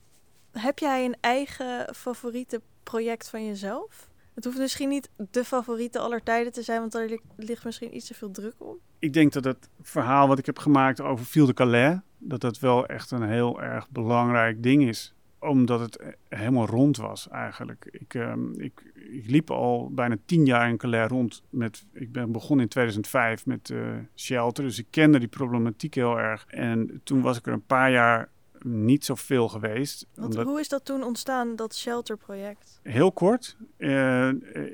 [0.51, 4.07] heb jij een eigen favoriete project van jezelf?
[4.37, 7.95] Het hoeft misschien niet de favoriete aller tijden te zijn, want daar li- ligt misschien
[7.95, 8.79] iets te veel druk op.
[8.99, 12.59] Ik denk dat het verhaal wat ik heb gemaakt over Ville de Calais, dat dat
[12.59, 15.13] wel echt een heel erg belangrijk ding is.
[15.39, 17.87] Omdat het helemaal rond was eigenlijk.
[17.91, 21.43] Ik, ehm, ik, ik liep al bijna tien jaar in Calais rond.
[21.49, 23.79] Met, ik ben begonnen in 2005 met eh,
[24.15, 26.45] shelter, dus ik kende die problematiek heel erg.
[26.47, 28.29] En toen was ik er een paar jaar
[28.61, 30.07] niet zoveel geweest.
[30.15, 32.79] Want omdat- hoe is dat toen ontstaan, dat shelterproject?
[32.83, 33.57] Heel kort.
[33.77, 34.29] eh,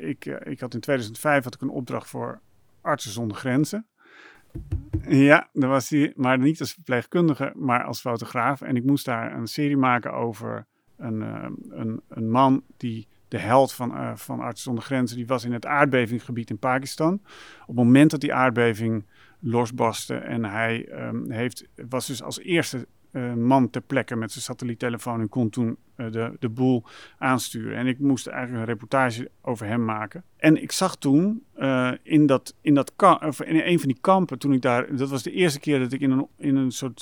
[0.10, 2.42] ik, eh, ik had in 2005 had ik een opdracht voor
[2.82, 3.88] Artsen zonder Grenzen.
[5.08, 8.62] Ja, daar was hij, maar niet als verpleegkundige, maar als fotograaf.
[8.62, 10.66] En ik moest daar een serie maken over
[10.98, 15.28] een, eh, een, een man die de held van, eh, van Artsen zonder Grenzen, die
[15.28, 17.14] was in het aardbevingsgebied in Pakistan.
[17.62, 19.06] Op het moment dat die aardbeving
[19.40, 24.44] losbarstte en hij ehm, heeft, was dus als eerste eh, man ter plekke met zijn
[24.44, 26.84] satelliettelefoon en kon toen eh, de, de boel
[27.18, 27.78] aansturen.
[27.78, 30.24] En ik moest eigenlijk een reportage over hem maken.
[30.38, 34.40] En ik zag toen eh, in, dat, in, dat of in een van die kampen,
[34.40, 37.00] toen ik daar, dat was de eerste keer dat ik in een, in een soort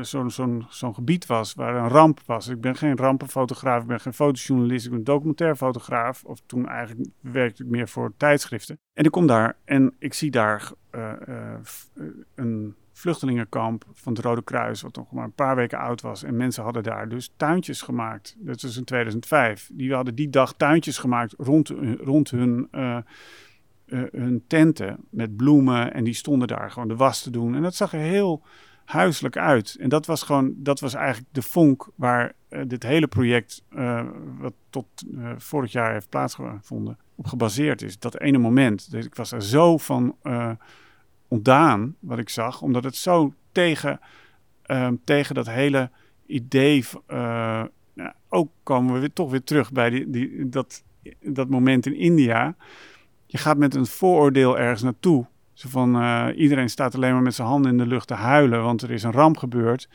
[0.00, 2.48] zo'n zo'n zo'n gebied was waar een ramp was.
[2.48, 6.24] Ik ben geen rampenfotograaf, ik ben geen fotojournalist, ik ben documentairfotograaf.
[6.24, 8.78] Of toen eigenlijk werkte ik meer voor tijdschriften.
[8.92, 10.72] En ik kom daar en ik zie daar
[12.34, 16.22] een vluchtelingenkamp van het Rode Kruis, wat nog maar een paar weken oud was.
[16.22, 18.36] En mensen hadden daar dus tuintjes gemaakt.
[18.38, 19.70] Dat was in 2005.
[19.72, 23.02] Die hadden die dag tuintjes gemaakt rond, rond hun, eh, eh,
[24.12, 25.92] hun tenten met bloemen.
[25.94, 27.54] En die stonden daar gewoon de was te doen.
[27.54, 28.42] En dat zag er heel
[28.84, 29.76] huiselijk uit.
[29.80, 33.64] En dat was gewoon, dat was eigenlijk de vonk waar eh, dit hele project,
[34.38, 34.86] wat tot
[35.36, 37.98] vorig jaar heeft plaatsgevonden, op gebaseerd is.
[37.98, 38.90] Dat ene moment.
[38.90, 40.16] Dus ik was er zo van
[41.30, 44.00] ontdaan, wat ik zag, omdat het zo tegen,
[44.62, 45.90] ehm, tegen dat hele
[46.26, 46.84] idee.
[47.06, 47.62] eh,
[47.94, 50.82] nou, ook komen we weer, toch weer terug bij die, die, dat,
[51.20, 52.54] dat moment in India.
[53.26, 55.26] Je gaat met een vooroordeel ergens naartoe.
[55.52, 58.62] Zo van eh, iedereen staat alleen maar met zijn handen in de lucht te huilen,
[58.62, 59.88] want er is een ramp gebeurd.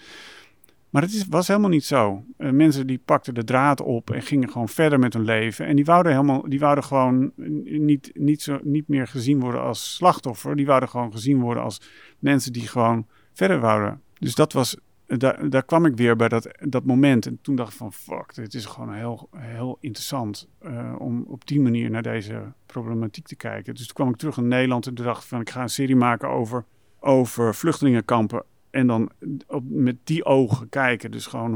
[0.95, 2.23] Maar het was helemaal niet zo.
[2.37, 5.65] Eh, mensen die pakten de draad op en gingen gewoon verder met hun leven.
[5.65, 7.31] En die wouden, helemaal, die wouden gewoon
[7.63, 10.55] niet, niet, zo, niet meer gezien worden als slachtoffer.
[10.55, 11.81] Die wouden gewoon gezien worden als
[12.19, 14.01] mensen die gewoon verder wouden.
[14.19, 17.25] Dus dat was, daar, daar kwam ik weer bij dat, dat moment.
[17.25, 21.47] En toen dacht ik van fuck, dit is gewoon heel, heel interessant eh, om op
[21.47, 23.73] die manier naar deze problematiek te kijken.
[23.75, 26.29] Dus toen kwam ik terug in Nederland en dacht van ik ga een serie maken
[26.29, 26.65] over,
[26.99, 28.43] over vluchtelingenkampen.
[28.75, 29.11] En dan
[29.47, 31.11] op, met die ogen kijken.
[31.11, 31.53] Dus gewoon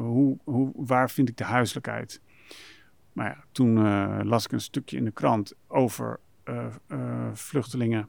[0.00, 2.20] hoe, hoe, waar vind ik de huiselijkheid?
[3.12, 8.08] Maar ja, toen uh, las ik een stukje in de krant over uh, uh, vluchtelingen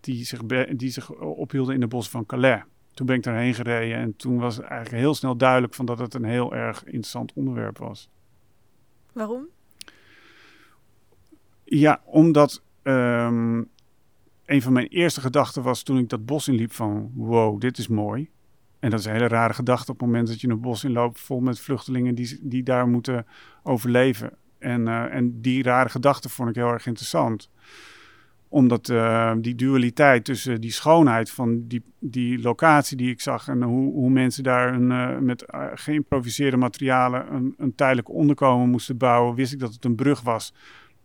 [0.00, 0.40] die zich,
[0.76, 2.62] die zich ophielden in de bos van Calais.
[2.90, 5.98] Toen ben ik daarheen gereden en toen was het eigenlijk heel snel duidelijk van dat
[5.98, 8.08] het een heel erg interessant onderwerp was.
[9.12, 9.46] Waarom?
[11.64, 13.70] Ja, omdat um,
[14.46, 17.88] een van mijn eerste gedachten was toen ik dat bos inliep van wow, dit is
[17.88, 18.30] mooi.
[18.78, 21.20] En dat is een hele rare gedachte op het moment dat je een bos inloopt
[21.20, 23.26] vol met vluchtelingen die, die daar moeten
[23.62, 24.32] overleven.
[24.58, 27.50] En, uh, en die rare gedachte vond ik heel erg interessant.
[28.48, 33.62] Omdat uh, die dualiteit tussen die schoonheid van die, die locatie die ik zag en
[33.62, 39.34] hoe, hoe mensen daar een, uh, met geïmproviseerde materialen een, een tijdelijk onderkomen moesten bouwen,
[39.34, 40.54] wist ik dat het een brug was.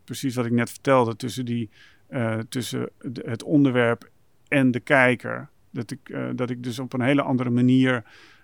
[0.03, 1.69] Precies wat ik net vertelde, tussen, die,
[2.09, 4.09] uh, tussen de, het onderwerp
[4.47, 5.49] en de kijker.
[5.71, 8.03] Dat ik, uh, dat ik dus op een hele andere manier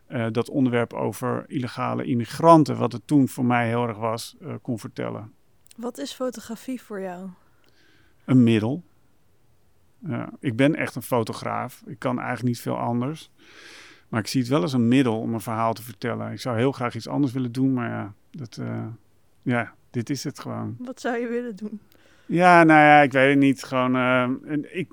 [0.10, 4.80] uh, dat onderwerp over illegale immigranten, wat het toen voor mij heel erg was, kon
[4.80, 5.34] vertellen.
[5.78, 7.30] Wat is fotografie voor jou?
[8.26, 8.84] Een middel.
[10.40, 11.84] ik ben echt een fotograaf.
[11.86, 13.32] Ik kan eigenlijk niet veel anders.
[14.10, 16.32] Maar ik zie het wel als een middel om een verhaal te vertellen.
[16.32, 18.60] Ik zou heel graag iets anders willen doen, maar ja, dat,
[19.42, 20.76] ja dit is het gewoon.
[20.80, 21.80] Wat zou je willen doen?
[22.26, 23.64] Ja, nou ja, ik weet het niet.
[23.64, 24.30] Gewoon, uh,
[24.72, 24.92] ik,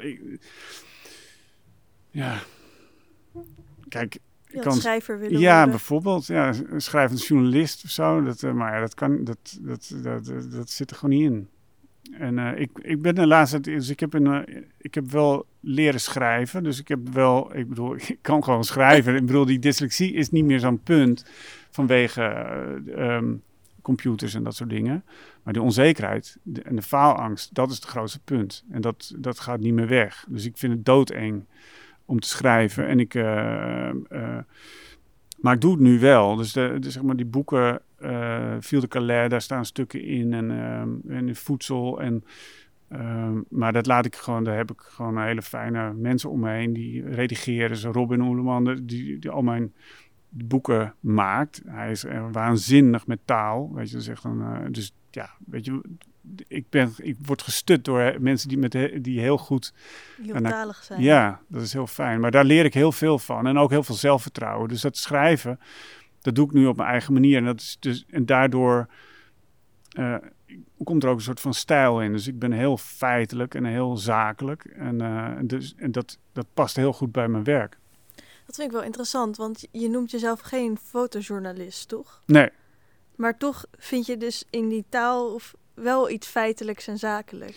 [0.00, 0.20] ik,
[2.10, 2.38] ja.
[3.88, 4.18] Kijk,
[4.48, 5.70] je kan schrijver willen ja, worden.
[5.70, 8.22] bijvoorbeeld, ja, schrijvend journalist of zo.
[8.22, 11.48] Dat, uh, maar ja, dat kan, dat, dat, dat, dat, zit er gewoon niet in.
[12.12, 14.46] En uh, ik, ik ben de laatste, dus ik heb, een,
[14.78, 16.62] ik heb wel leren schrijven.
[16.62, 19.14] Dus ik heb wel, ik bedoel, ik kan gewoon schrijven.
[19.14, 21.24] ik bedoel, die dyslexie is niet meer zo'n punt
[21.70, 22.22] vanwege
[22.96, 23.42] um,
[23.82, 25.04] computers en dat soort dingen.
[25.42, 28.64] Maar die onzekerheid en de faalangst, dat is het grootste punt.
[28.70, 30.24] En dat, dat gaat niet meer weg.
[30.28, 31.44] Dus ik vind het doodeng
[32.04, 32.86] om te schrijven.
[32.86, 34.38] En ik, uh, uh,
[35.40, 36.36] maar ik doe het nu wel.
[36.36, 40.32] Dus, de, zeg maar die boeken, uh, Viel de Calais, daar staan stukken in.
[40.32, 40.50] En,
[41.08, 42.00] en voedsel.
[42.00, 42.24] En
[42.92, 46.50] Ehm, maar dat laat ik gewoon, daar heb ik gewoon hele fijne mensen om me
[46.50, 47.76] heen die redigeren.
[47.76, 49.74] Zo Robin Oeleman, die, die al mijn
[50.32, 51.62] boeken maakt.
[51.66, 53.74] Hij is waanzinnig met taal.
[53.74, 55.80] Weet je, dus, echt een, dus ja, weet je,
[56.48, 59.74] ik, ben, ik word gestut door mensen die, met, die heel goed...
[60.42, 61.00] Talig zijn.
[61.00, 62.20] Ja, dat is heel fijn.
[62.20, 63.46] Maar daar leer ik heel veel van.
[63.46, 64.68] En ook heel veel zelfvertrouwen.
[64.68, 65.60] Dus dat schrijven,
[66.20, 67.36] dat doe ik nu op mijn eigen manier.
[67.36, 68.88] En, dat is dus, en daardoor
[69.98, 70.16] uh,
[70.84, 72.12] komt er ook een soort van stijl in.
[72.12, 74.64] Dus ik ben heel feitelijk en heel zakelijk.
[74.64, 77.78] En, uh, dus, en dat, dat past heel goed bij mijn werk.
[78.52, 82.22] Dat vind ik wel interessant, want je noemt jezelf geen fotojournalist, toch?
[82.26, 82.48] Nee.
[83.16, 87.56] Maar toch vind je dus in die taal of wel iets feitelijks en zakelijk.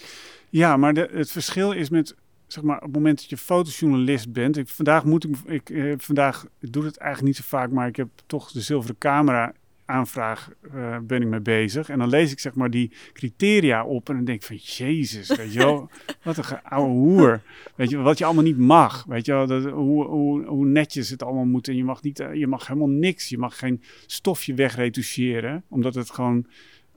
[0.49, 2.15] Ja, maar de, het verschil is met,
[2.47, 4.57] zeg maar, op het moment dat je fotojournalist bent.
[4.57, 7.87] Ik, vandaag moet ik, ik, eh, vandaag ik doe het eigenlijk niet zo vaak, maar
[7.87, 9.53] ik heb toch de zilveren camera
[9.85, 11.89] aanvraag uh, ben ik mee bezig.
[11.89, 15.35] En dan lees ik zeg maar die criteria op en dan denk ik van Jezus,
[15.35, 15.89] weet je wel,
[16.23, 17.41] wat een oude hoer.
[17.75, 19.05] Weet je, wat je allemaal niet mag.
[19.07, 21.67] Weet je wel, dat, hoe, hoe, hoe netjes het allemaal moet.
[21.67, 23.29] En je mag, niet, eh, je mag helemaal niks.
[23.29, 26.45] Je mag geen stofje wegretoucheren, omdat het gewoon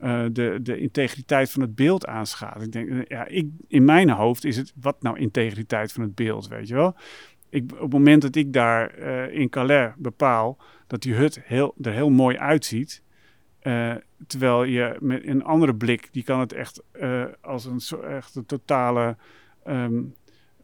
[0.03, 2.63] uh, de, de integriteit van het beeld aanschaadt.
[2.63, 6.49] Ik denk, ja, ik, in mijn hoofd is het, wat nou integriteit van het beeld,
[6.49, 6.97] weet je wel?
[7.51, 11.75] Ik, op het moment dat ik daar uh, in Calais bepaal dat die hut heel,
[11.83, 13.03] er heel mooi uitziet.
[13.63, 13.95] Uh,
[14.27, 18.47] terwijl je met een andere blik, die kan het echt uh, als een, echt een
[18.47, 19.17] totale
[19.67, 20.15] um,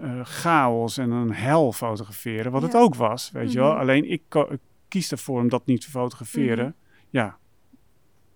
[0.00, 2.52] uh, chaos en een hel fotograferen.
[2.52, 2.66] Wat ja.
[2.66, 3.56] het ook was, weet mm -hmm.
[3.56, 3.70] je wel.
[3.70, 3.80] Mhm.
[3.80, 6.64] Alleen ik, ik, kies ervoor om dat niet te fotograferen.
[6.64, 7.08] Mm -hmm.
[7.10, 7.38] Ja,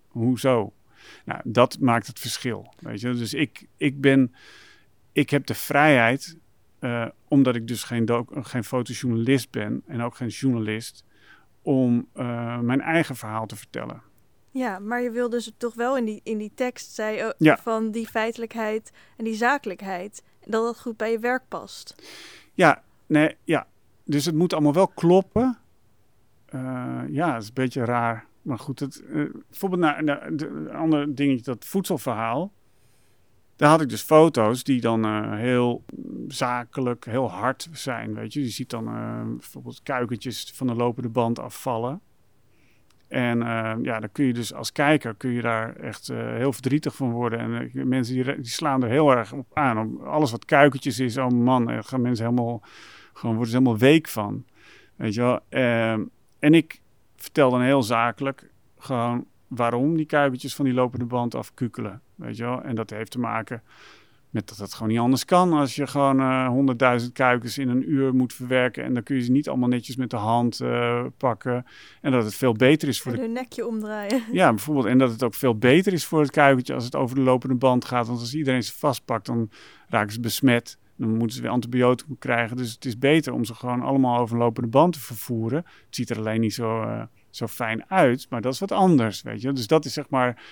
[0.08, 0.72] hoezo?
[1.24, 3.12] Nou, dat maakt het verschil, weet je.
[3.12, 4.34] Dus ik, ik ben,
[5.12, 6.38] ik heb de vrijheid,
[7.28, 11.04] omdat ik dus geen, geen fotojournalist ben en ook geen journalist
[11.62, 14.02] om uh, mijn eigen verhaal te vertellen.
[14.50, 17.56] Ja, maar je wil dus toch wel in die, in die tekst zei ja.
[17.56, 21.94] van die feitelijkheid en die zakelijkheid, dat dat goed bij je werk past.
[22.54, 23.66] Ja, nee, ja.
[24.04, 25.58] Dus het moet allemaal wel kloppen.
[26.54, 28.26] Uh, ja, dat is een beetje raar.
[28.42, 29.04] Maar goed, het,
[29.48, 32.52] bijvoorbeeld naar, naar een ander dingetje, dat voedselverhaal.
[33.58, 35.84] Daar had ik dus foto's die dan uh, heel
[36.28, 38.14] zakelijk, heel hard zijn.
[38.14, 42.00] Weet je, je ziet dan uh, bijvoorbeeld kuikentjes van de lopende band afvallen.
[43.08, 46.94] En uh, ja, dan kun je dus als kijker kun je daar echt heel verdrietig
[46.94, 47.38] van worden.
[47.38, 49.78] En mensen die, die, slaan er heel erg op aan.
[49.78, 52.62] Om alles wat kuikentjes is, oh man, daar gaan mensen helemaal,
[53.12, 54.44] gewoon worden ze helemaal week van.
[54.96, 55.40] Weet je wel.
[55.48, 56.04] Ehm,
[56.38, 56.80] en ik
[57.16, 62.02] vertel dan heel zakelijk gewoon waarom die kuikentjes van die lopende band afkukelen.
[62.18, 62.62] Weet je wel?
[62.62, 63.62] En dat heeft te maken
[64.30, 65.52] met dat het gewoon niet anders kan.
[65.52, 68.84] Als je gewoon honderdduizend uh, kuikens in een uur moet verwerken.
[68.84, 71.66] En dan kun je ze niet allemaal netjes met de hand uh, pakken.
[72.00, 73.28] En dat het veel beter is voor en de...
[73.28, 74.22] nekje omdraaien.
[74.32, 74.86] Ja, bijvoorbeeld.
[74.86, 77.54] En dat het ook veel beter is voor het kuikentje als het over de lopende
[77.54, 78.06] band gaat.
[78.06, 79.50] Want als iedereen ze vastpakt, dan
[79.88, 80.78] raken ze besmet.
[80.96, 82.56] Dan moeten ze weer antibioticum krijgen.
[82.56, 85.58] Dus het is beter om ze gewoon allemaal over een lopende band te vervoeren.
[85.58, 88.26] Het ziet er alleen niet zo, uh, zo fijn uit.
[88.30, 89.52] Maar dat is wat anders, weet je.
[89.52, 90.42] Dus dat is zeg maar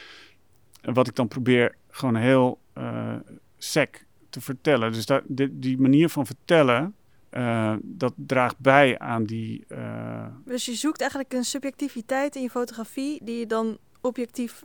[0.82, 3.16] wat ik dan probeer gewoon heel uh,
[3.56, 4.92] sec te vertellen.
[4.92, 6.94] Dus dat, die, die manier van vertellen,
[7.30, 9.64] uh, dat draagt bij aan die.
[9.68, 10.26] Uh...
[10.44, 14.64] Dus je zoekt eigenlijk een subjectiviteit in je fotografie die je dan objectief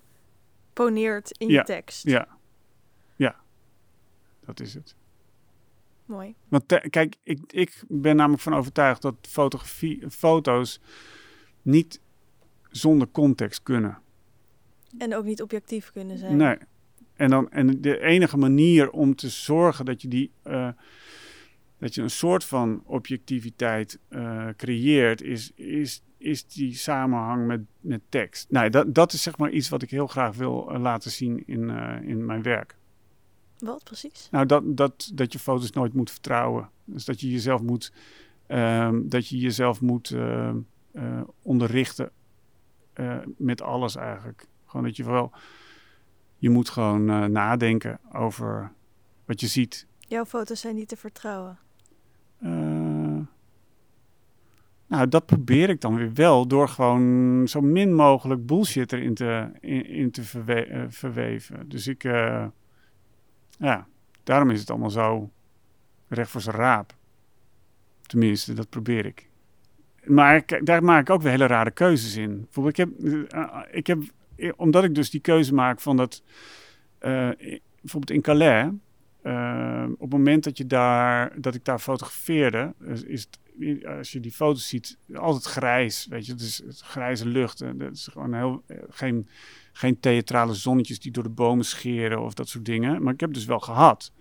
[0.74, 2.04] poneert in ja, je tekst.
[2.04, 2.28] Ja,
[3.16, 3.36] ja,
[4.46, 4.96] dat is het.
[6.06, 6.36] Mooi.
[6.48, 10.80] Want kijk, ik, ik ben namelijk van overtuigd dat fotografie, foto's
[11.62, 12.00] niet
[12.70, 14.01] zonder context kunnen.
[14.98, 16.38] En ook niet objectief kunnen zijn.
[16.38, 16.58] Nee.
[17.22, 20.70] En, dan, en de enige manier om te zorgen dat je, die, uh,
[21.78, 28.02] dat je een soort van objectiviteit uh, creëert, is, is, is die samenhang met, met
[28.10, 28.52] tekst.
[28.52, 31.44] Nou, dat, dat is zeg maar iets wat ik heel graag wil uh, laten zien
[31.46, 31.70] in,
[32.04, 32.76] in mijn werk.
[33.60, 34.28] Wat precies?
[34.32, 36.70] Nou, dat, dat, dat je foto's nooit moet vertrouwen.
[36.86, 37.94] Dus dat je jezelf moet,
[38.48, 40.16] ehm, dat je jezelf moet
[41.42, 42.12] onderrichten
[43.38, 44.48] met alles eigenlijk.
[44.72, 45.32] Gewoon dat je wel,
[46.38, 48.72] je moet gewoon uh, nadenken over
[49.26, 49.88] wat je ziet.
[50.00, 51.58] Jouw foto's zijn niet te vertrouwen.
[52.44, 53.20] Uh,
[54.88, 59.52] nou, dat probeer ik dan weer wel door gewoon zo min mogelijk bullshit erin te,
[59.60, 61.70] in, in te verwe uh, verweven.
[61.70, 62.04] Dus ik,
[63.58, 63.88] ja,
[64.24, 65.30] daarom is het allemaal zo
[66.08, 66.96] recht voor zijn raap.
[68.02, 69.30] Tenminste, dat probeer ik.
[70.04, 72.42] Maar daar maak ik ook weer hele rare keuzes in.
[72.42, 72.90] Bijvoorbeeld, ik heb,
[73.72, 74.00] ik heb
[74.56, 76.24] omdat ik dus die keuze maak van dat,
[77.02, 77.30] uh,
[77.82, 78.72] bijvoorbeeld in Calais,
[79.24, 82.74] uh, op het moment dat, je daar, dat ik daar fotografeerde,
[83.06, 83.28] is
[83.98, 86.08] als je die foto's ziet, altijd grijs.
[86.10, 87.62] Weet je, het is grijze lucht.
[87.62, 89.28] En dat is gewoon heel, eh, geen,
[89.74, 93.04] geen theatrale zonnetjes die door de bomen scheren of dat soort dingen.
[93.04, 94.12] Maar ik heb dus wel gehad.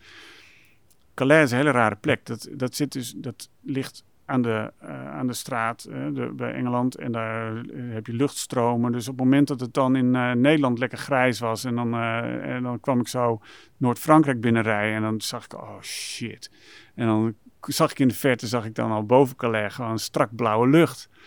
[1.15, 2.27] Calais is een hele rare plek.
[2.27, 6.53] Dat, dat, zit dus, dat ligt aan de, uh, aan de straat uh, de, bij
[6.53, 6.97] Engeland.
[6.97, 8.93] En daar uh, heb je luchtstromen.
[8.93, 10.11] Dus op het moment dat het dan in
[10.41, 11.65] Nederland lekker grijs was.
[11.65, 13.41] En dan, en dan kwam ik zo
[13.77, 14.97] Noord-Frankrijk binnenrijden.
[14.97, 16.51] En dan zag ik, oh shit.
[16.95, 20.35] En dan zag ik in de verte, zag ik dan al boven Calais gewoon strak
[20.37, 21.09] blauwe lucht.
[21.13, 21.19] En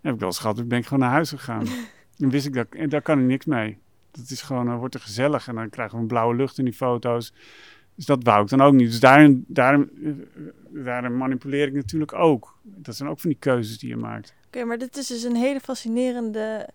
[0.00, 1.64] heb ik wel eens gehad, ik ben gewoon naar huis gegaan.
[2.18, 3.78] dan wist ik, dat, en daar kan ik niks mee.
[4.10, 5.48] Dat is gewoon, wordt er gezellig.
[5.48, 7.32] En dan krijgen we een blauwe lucht in die foto's.
[7.98, 8.90] Dus dat wou ik dan ook niet.
[8.90, 12.58] Dus daarin, daarin manipuleer ik natuurlijk ook.
[12.62, 14.34] Dat zijn ook van die keuzes die je maakt.
[14.46, 16.68] Oké, maar dit is dus een hele fascinerende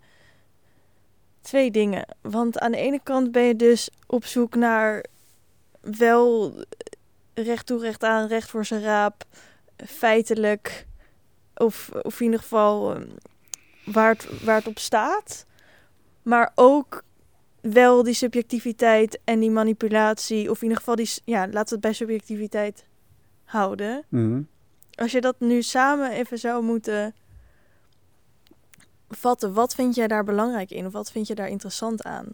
[1.41, 2.05] twee dingen.
[2.21, 5.05] Want aan de ene kant ben je dus op zoek naar
[5.81, 6.53] wel
[7.33, 9.23] recht toe, recht aan, recht voor zijn raap,
[9.85, 10.85] feitelijk,
[11.55, 13.07] of, of in ieder geval ehm,
[13.85, 15.45] waar, het, waar het op staat.
[16.21, 17.03] Maar ook
[17.71, 21.79] wel die subjectiviteit en die manipulatie, of in ieder geval die, ja, laten we het
[21.79, 22.85] bij subjectiviteit
[23.43, 24.03] houden.
[24.09, 24.41] Mhm.
[24.95, 27.13] Als je dat nu samen even zou moeten
[29.09, 30.85] vatten, wat vind jij daar belangrijk in?
[30.85, 32.27] Of wat vind je daar interessant aan?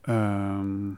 [0.00, 0.90] Ehm,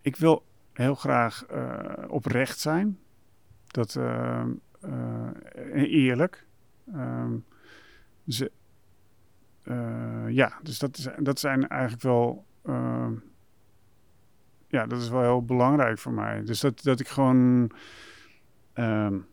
[0.00, 2.98] ik wil heel graag uh, oprecht zijn.
[3.66, 4.44] Dat uh,
[4.84, 5.30] uh,
[5.74, 6.46] eerlijk.
[6.94, 7.44] Um,
[8.28, 8.50] ze,
[10.28, 12.44] ja, dus dat, is, dat zijn eigenlijk wel.
[12.64, 13.12] Ehm,
[14.68, 16.42] ja, dat is wel heel belangrijk voor mij.
[16.44, 17.70] Dus dat, dat ik gewoon.
[18.74, 19.26] Um,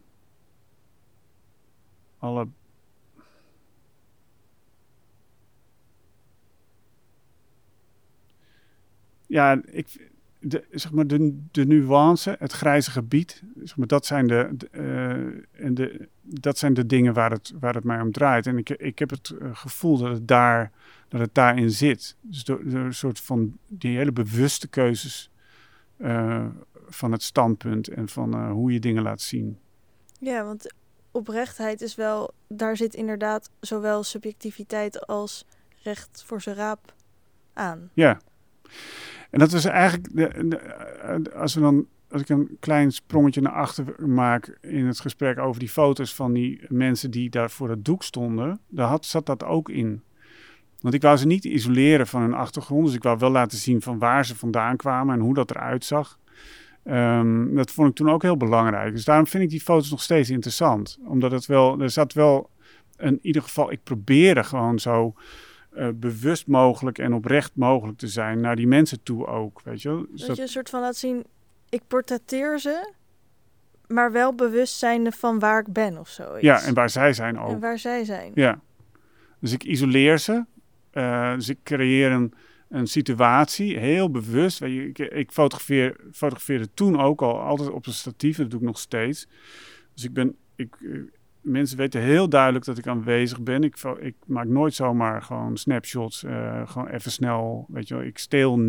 [2.17, 2.47] alle
[9.27, 10.11] ja, ik,
[10.43, 14.69] de, zeg maar de, de nuance, het grijze gebied, zeg maar, dat, zijn de, de
[14.71, 18.47] uh, en de, dat zijn de dingen waar het, waar het mij om draait.
[18.47, 20.71] En ik, ik heb het uh, gevoel dat het, daar,
[21.07, 22.15] dat het daarin zit.
[22.21, 25.29] Dus door, door een soort van die hele bewuste keuzes
[25.97, 26.45] uh,
[26.87, 29.57] van het standpunt en van hoe je dingen laat zien.
[30.19, 30.73] Ja, want
[31.11, 35.45] oprechtheid is wel, daar zit inderdaad zowel subjectiviteit als
[35.83, 36.93] recht voor zijn raap
[37.53, 37.89] aan.
[37.93, 38.19] Ja.
[39.33, 44.07] En dat was eigenlijk, de, als we dan, als ik een klein sprongetje naar achter
[44.07, 48.03] maak in het gesprek over die foto's van die mensen die daar voor het doek
[48.03, 50.01] stonden, daar zat dat ook in.
[50.79, 53.81] Want ik wou ze niet isoleren van hun achtergrond, dus ik wou wel laten zien
[53.81, 56.19] van waar ze vandaan kwamen en hoe dat eruit zag.
[56.85, 58.93] Um, dat vond ik toen ook heel belangrijk.
[58.93, 60.99] Dus daarom vind ik die foto's nog steeds interessant.
[61.05, 62.49] Omdat het wel, er zat wel,
[62.97, 65.13] in ieder geval, ik probeerde gewoon zo
[65.77, 69.61] uh, bewust mogelijk en oprecht mogelijk te zijn naar die mensen toe ook.
[69.63, 71.23] Weet je, dus dat je een soort van laat zien,
[71.69, 72.91] ik portretteer ze,
[73.87, 76.37] maar wel bewust zijnde van waar ik ben of zo.
[76.39, 77.49] Ja, en waar zij zijn ook.
[77.49, 78.31] En waar zij zijn.
[78.35, 78.59] Ja.
[79.39, 80.45] Dus ik isoleer ze.
[80.93, 82.33] Uh, dus ik creëer een,
[82.69, 84.59] een situatie, heel bewust.
[84.59, 88.59] Weet je, ik, ik fotografeer, fotografeerde toen ook al altijd op een statief, dat doe
[88.59, 89.27] ik nog steeds.
[89.93, 90.75] Dus ik ben, ik,
[91.43, 93.63] mensen weten heel duidelijk dat ik aanwezig ben.
[93.63, 98.03] Ik, ik maak nooit zomaar gewoon snapshots, uh, gewoon even snel, weet je wel.
[98.03, 98.59] Ik steel,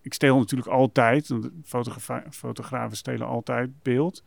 [0.00, 1.30] ik steel natuurlijk altijd,
[1.64, 4.24] fotogra fotografen stelen altijd beeld.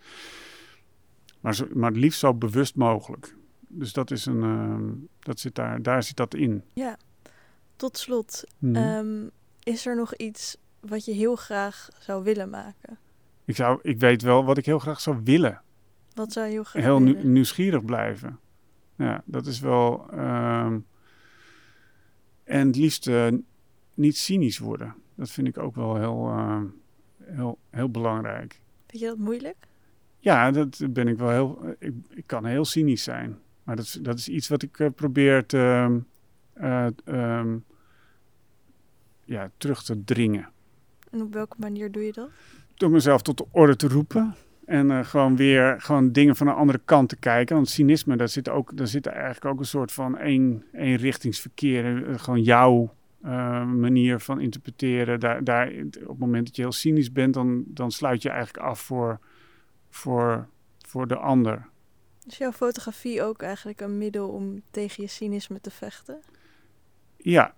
[1.39, 3.35] Maar, zo, maar het liefst zo bewust mogelijk.
[3.67, 6.63] Dus dat is een, uh, dat zit daar, daar zit dat in.
[6.73, 6.97] Ja,
[7.75, 8.43] tot slot.
[8.59, 8.95] Mm -hmm.
[8.95, 9.31] um,
[9.63, 12.97] is er nog iets wat je heel graag zou willen maken?
[13.45, 15.61] Ik, zou, ik weet wel wat ik heel graag zou willen.
[16.13, 18.39] Wat zou je heel graag Heel nieuw, nieuwsgierig blijven.
[18.95, 20.07] Ja, dat is wel...
[20.13, 20.75] Uh,
[22.43, 23.27] en het liefst uh,
[23.93, 24.95] niet cynisch worden.
[25.15, 26.61] Dat vind ik ook wel heel, uh,
[27.23, 28.61] heel, heel belangrijk.
[28.87, 29.55] Vind je dat moeilijk?
[30.19, 31.75] Ja, dat ben ik wel heel...
[31.79, 33.37] Ik, ik kan heel cynisch zijn.
[33.63, 36.01] Maar dat is, dat is iets wat ik uh, probeer te,
[37.05, 37.65] um,
[39.23, 40.49] ja, terug te dringen.
[41.11, 42.29] En op welke manier doe je dat?
[42.73, 44.35] Door mezelf tot de orde te roepen.
[44.65, 47.55] En uh, gewoon weer gewoon dingen van een andere kant te kijken.
[47.55, 51.85] Want cynisme, daar zit, ook, daar zit eigenlijk ook een soort van één, eenrichtingsverkeer.
[51.85, 52.93] Uh, gewoon jouw
[53.25, 55.19] uh, manier van interpreteren.
[55.19, 55.67] Daar, daar,
[56.01, 59.19] op het moment dat je heel cynisch bent, dan, dan sluit je eigenlijk af voor,
[59.89, 60.47] voor,
[60.87, 61.65] voor de ander.
[62.27, 66.21] Is jouw fotografie ook eigenlijk een middel om tegen je cynisme te vechten?
[67.17, 67.53] Ja,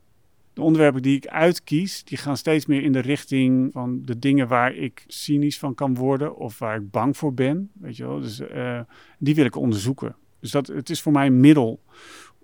[0.55, 4.47] de onderwerpen die ik uitkies, die gaan steeds meer in de richting van de dingen
[4.47, 7.69] waar ik cynisch van kan worden of waar ik bang voor ben.
[7.73, 8.19] Weet je wel?
[8.19, 8.79] Dus uh,
[9.19, 10.15] die wil ik onderzoeken.
[10.39, 11.79] Dus dat, het is voor mij een middel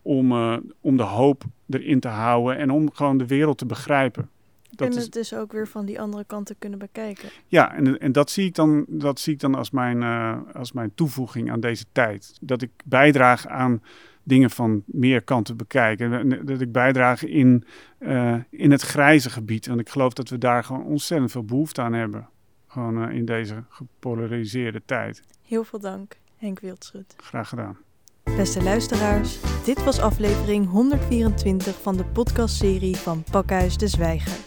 [0.02, 4.30] om, uh, om de hoop erin te houden en om gewoon de wereld te begrijpen.
[4.70, 7.30] dat en is, het dus ook weer van die andere kant te kunnen bekijken.
[7.48, 10.72] ja, en, en dat, zie ik dan, dat zie ik dan als mijn, eh, als
[10.72, 12.38] mijn toevoeging aan deze tijd.
[12.42, 13.82] Dat ik bijdraag aan
[14.24, 16.14] dingen van meer kanten bekijken.
[16.14, 17.64] En Dat ik bijdraag in,
[17.98, 19.68] eh, in het grijze gebied.
[19.68, 22.30] Want ik geloof dat we daar gewoon ontzettend veel behoefte aan hebben.
[22.68, 25.24] Gewoon eh, in deze gepolariseerde tijd.
[25.48, 27.16] Heel veel dank, Henk Wildschut.
[27.18, 27.78] Graag gedaan.
[28.24, 34.38] Beste luisteraars, dit was aflevering 124 van de podcastserie van Pakhuis de Zwijger.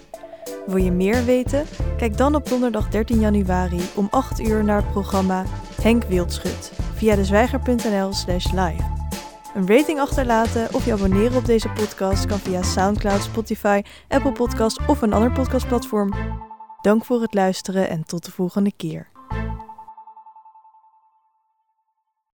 [0.67, 1.65] Wil je meer weten?
[1.97, 5.45] Kijk dan op donderdag 13 januari om 8 uur naar het programma
[5.83, 9.04] Henk Wildschut via dezwijger.nl slash live.
[9.55, 14.87] Een rating achterlaten of je abonneren op deze podcast kan via Soundcloud, Spotify, Apple Podcast
[14.87, 16.15] of een ander podcastplatform.
[16.81, 19.14] Dank voor het luisteren en tot de volgende keer.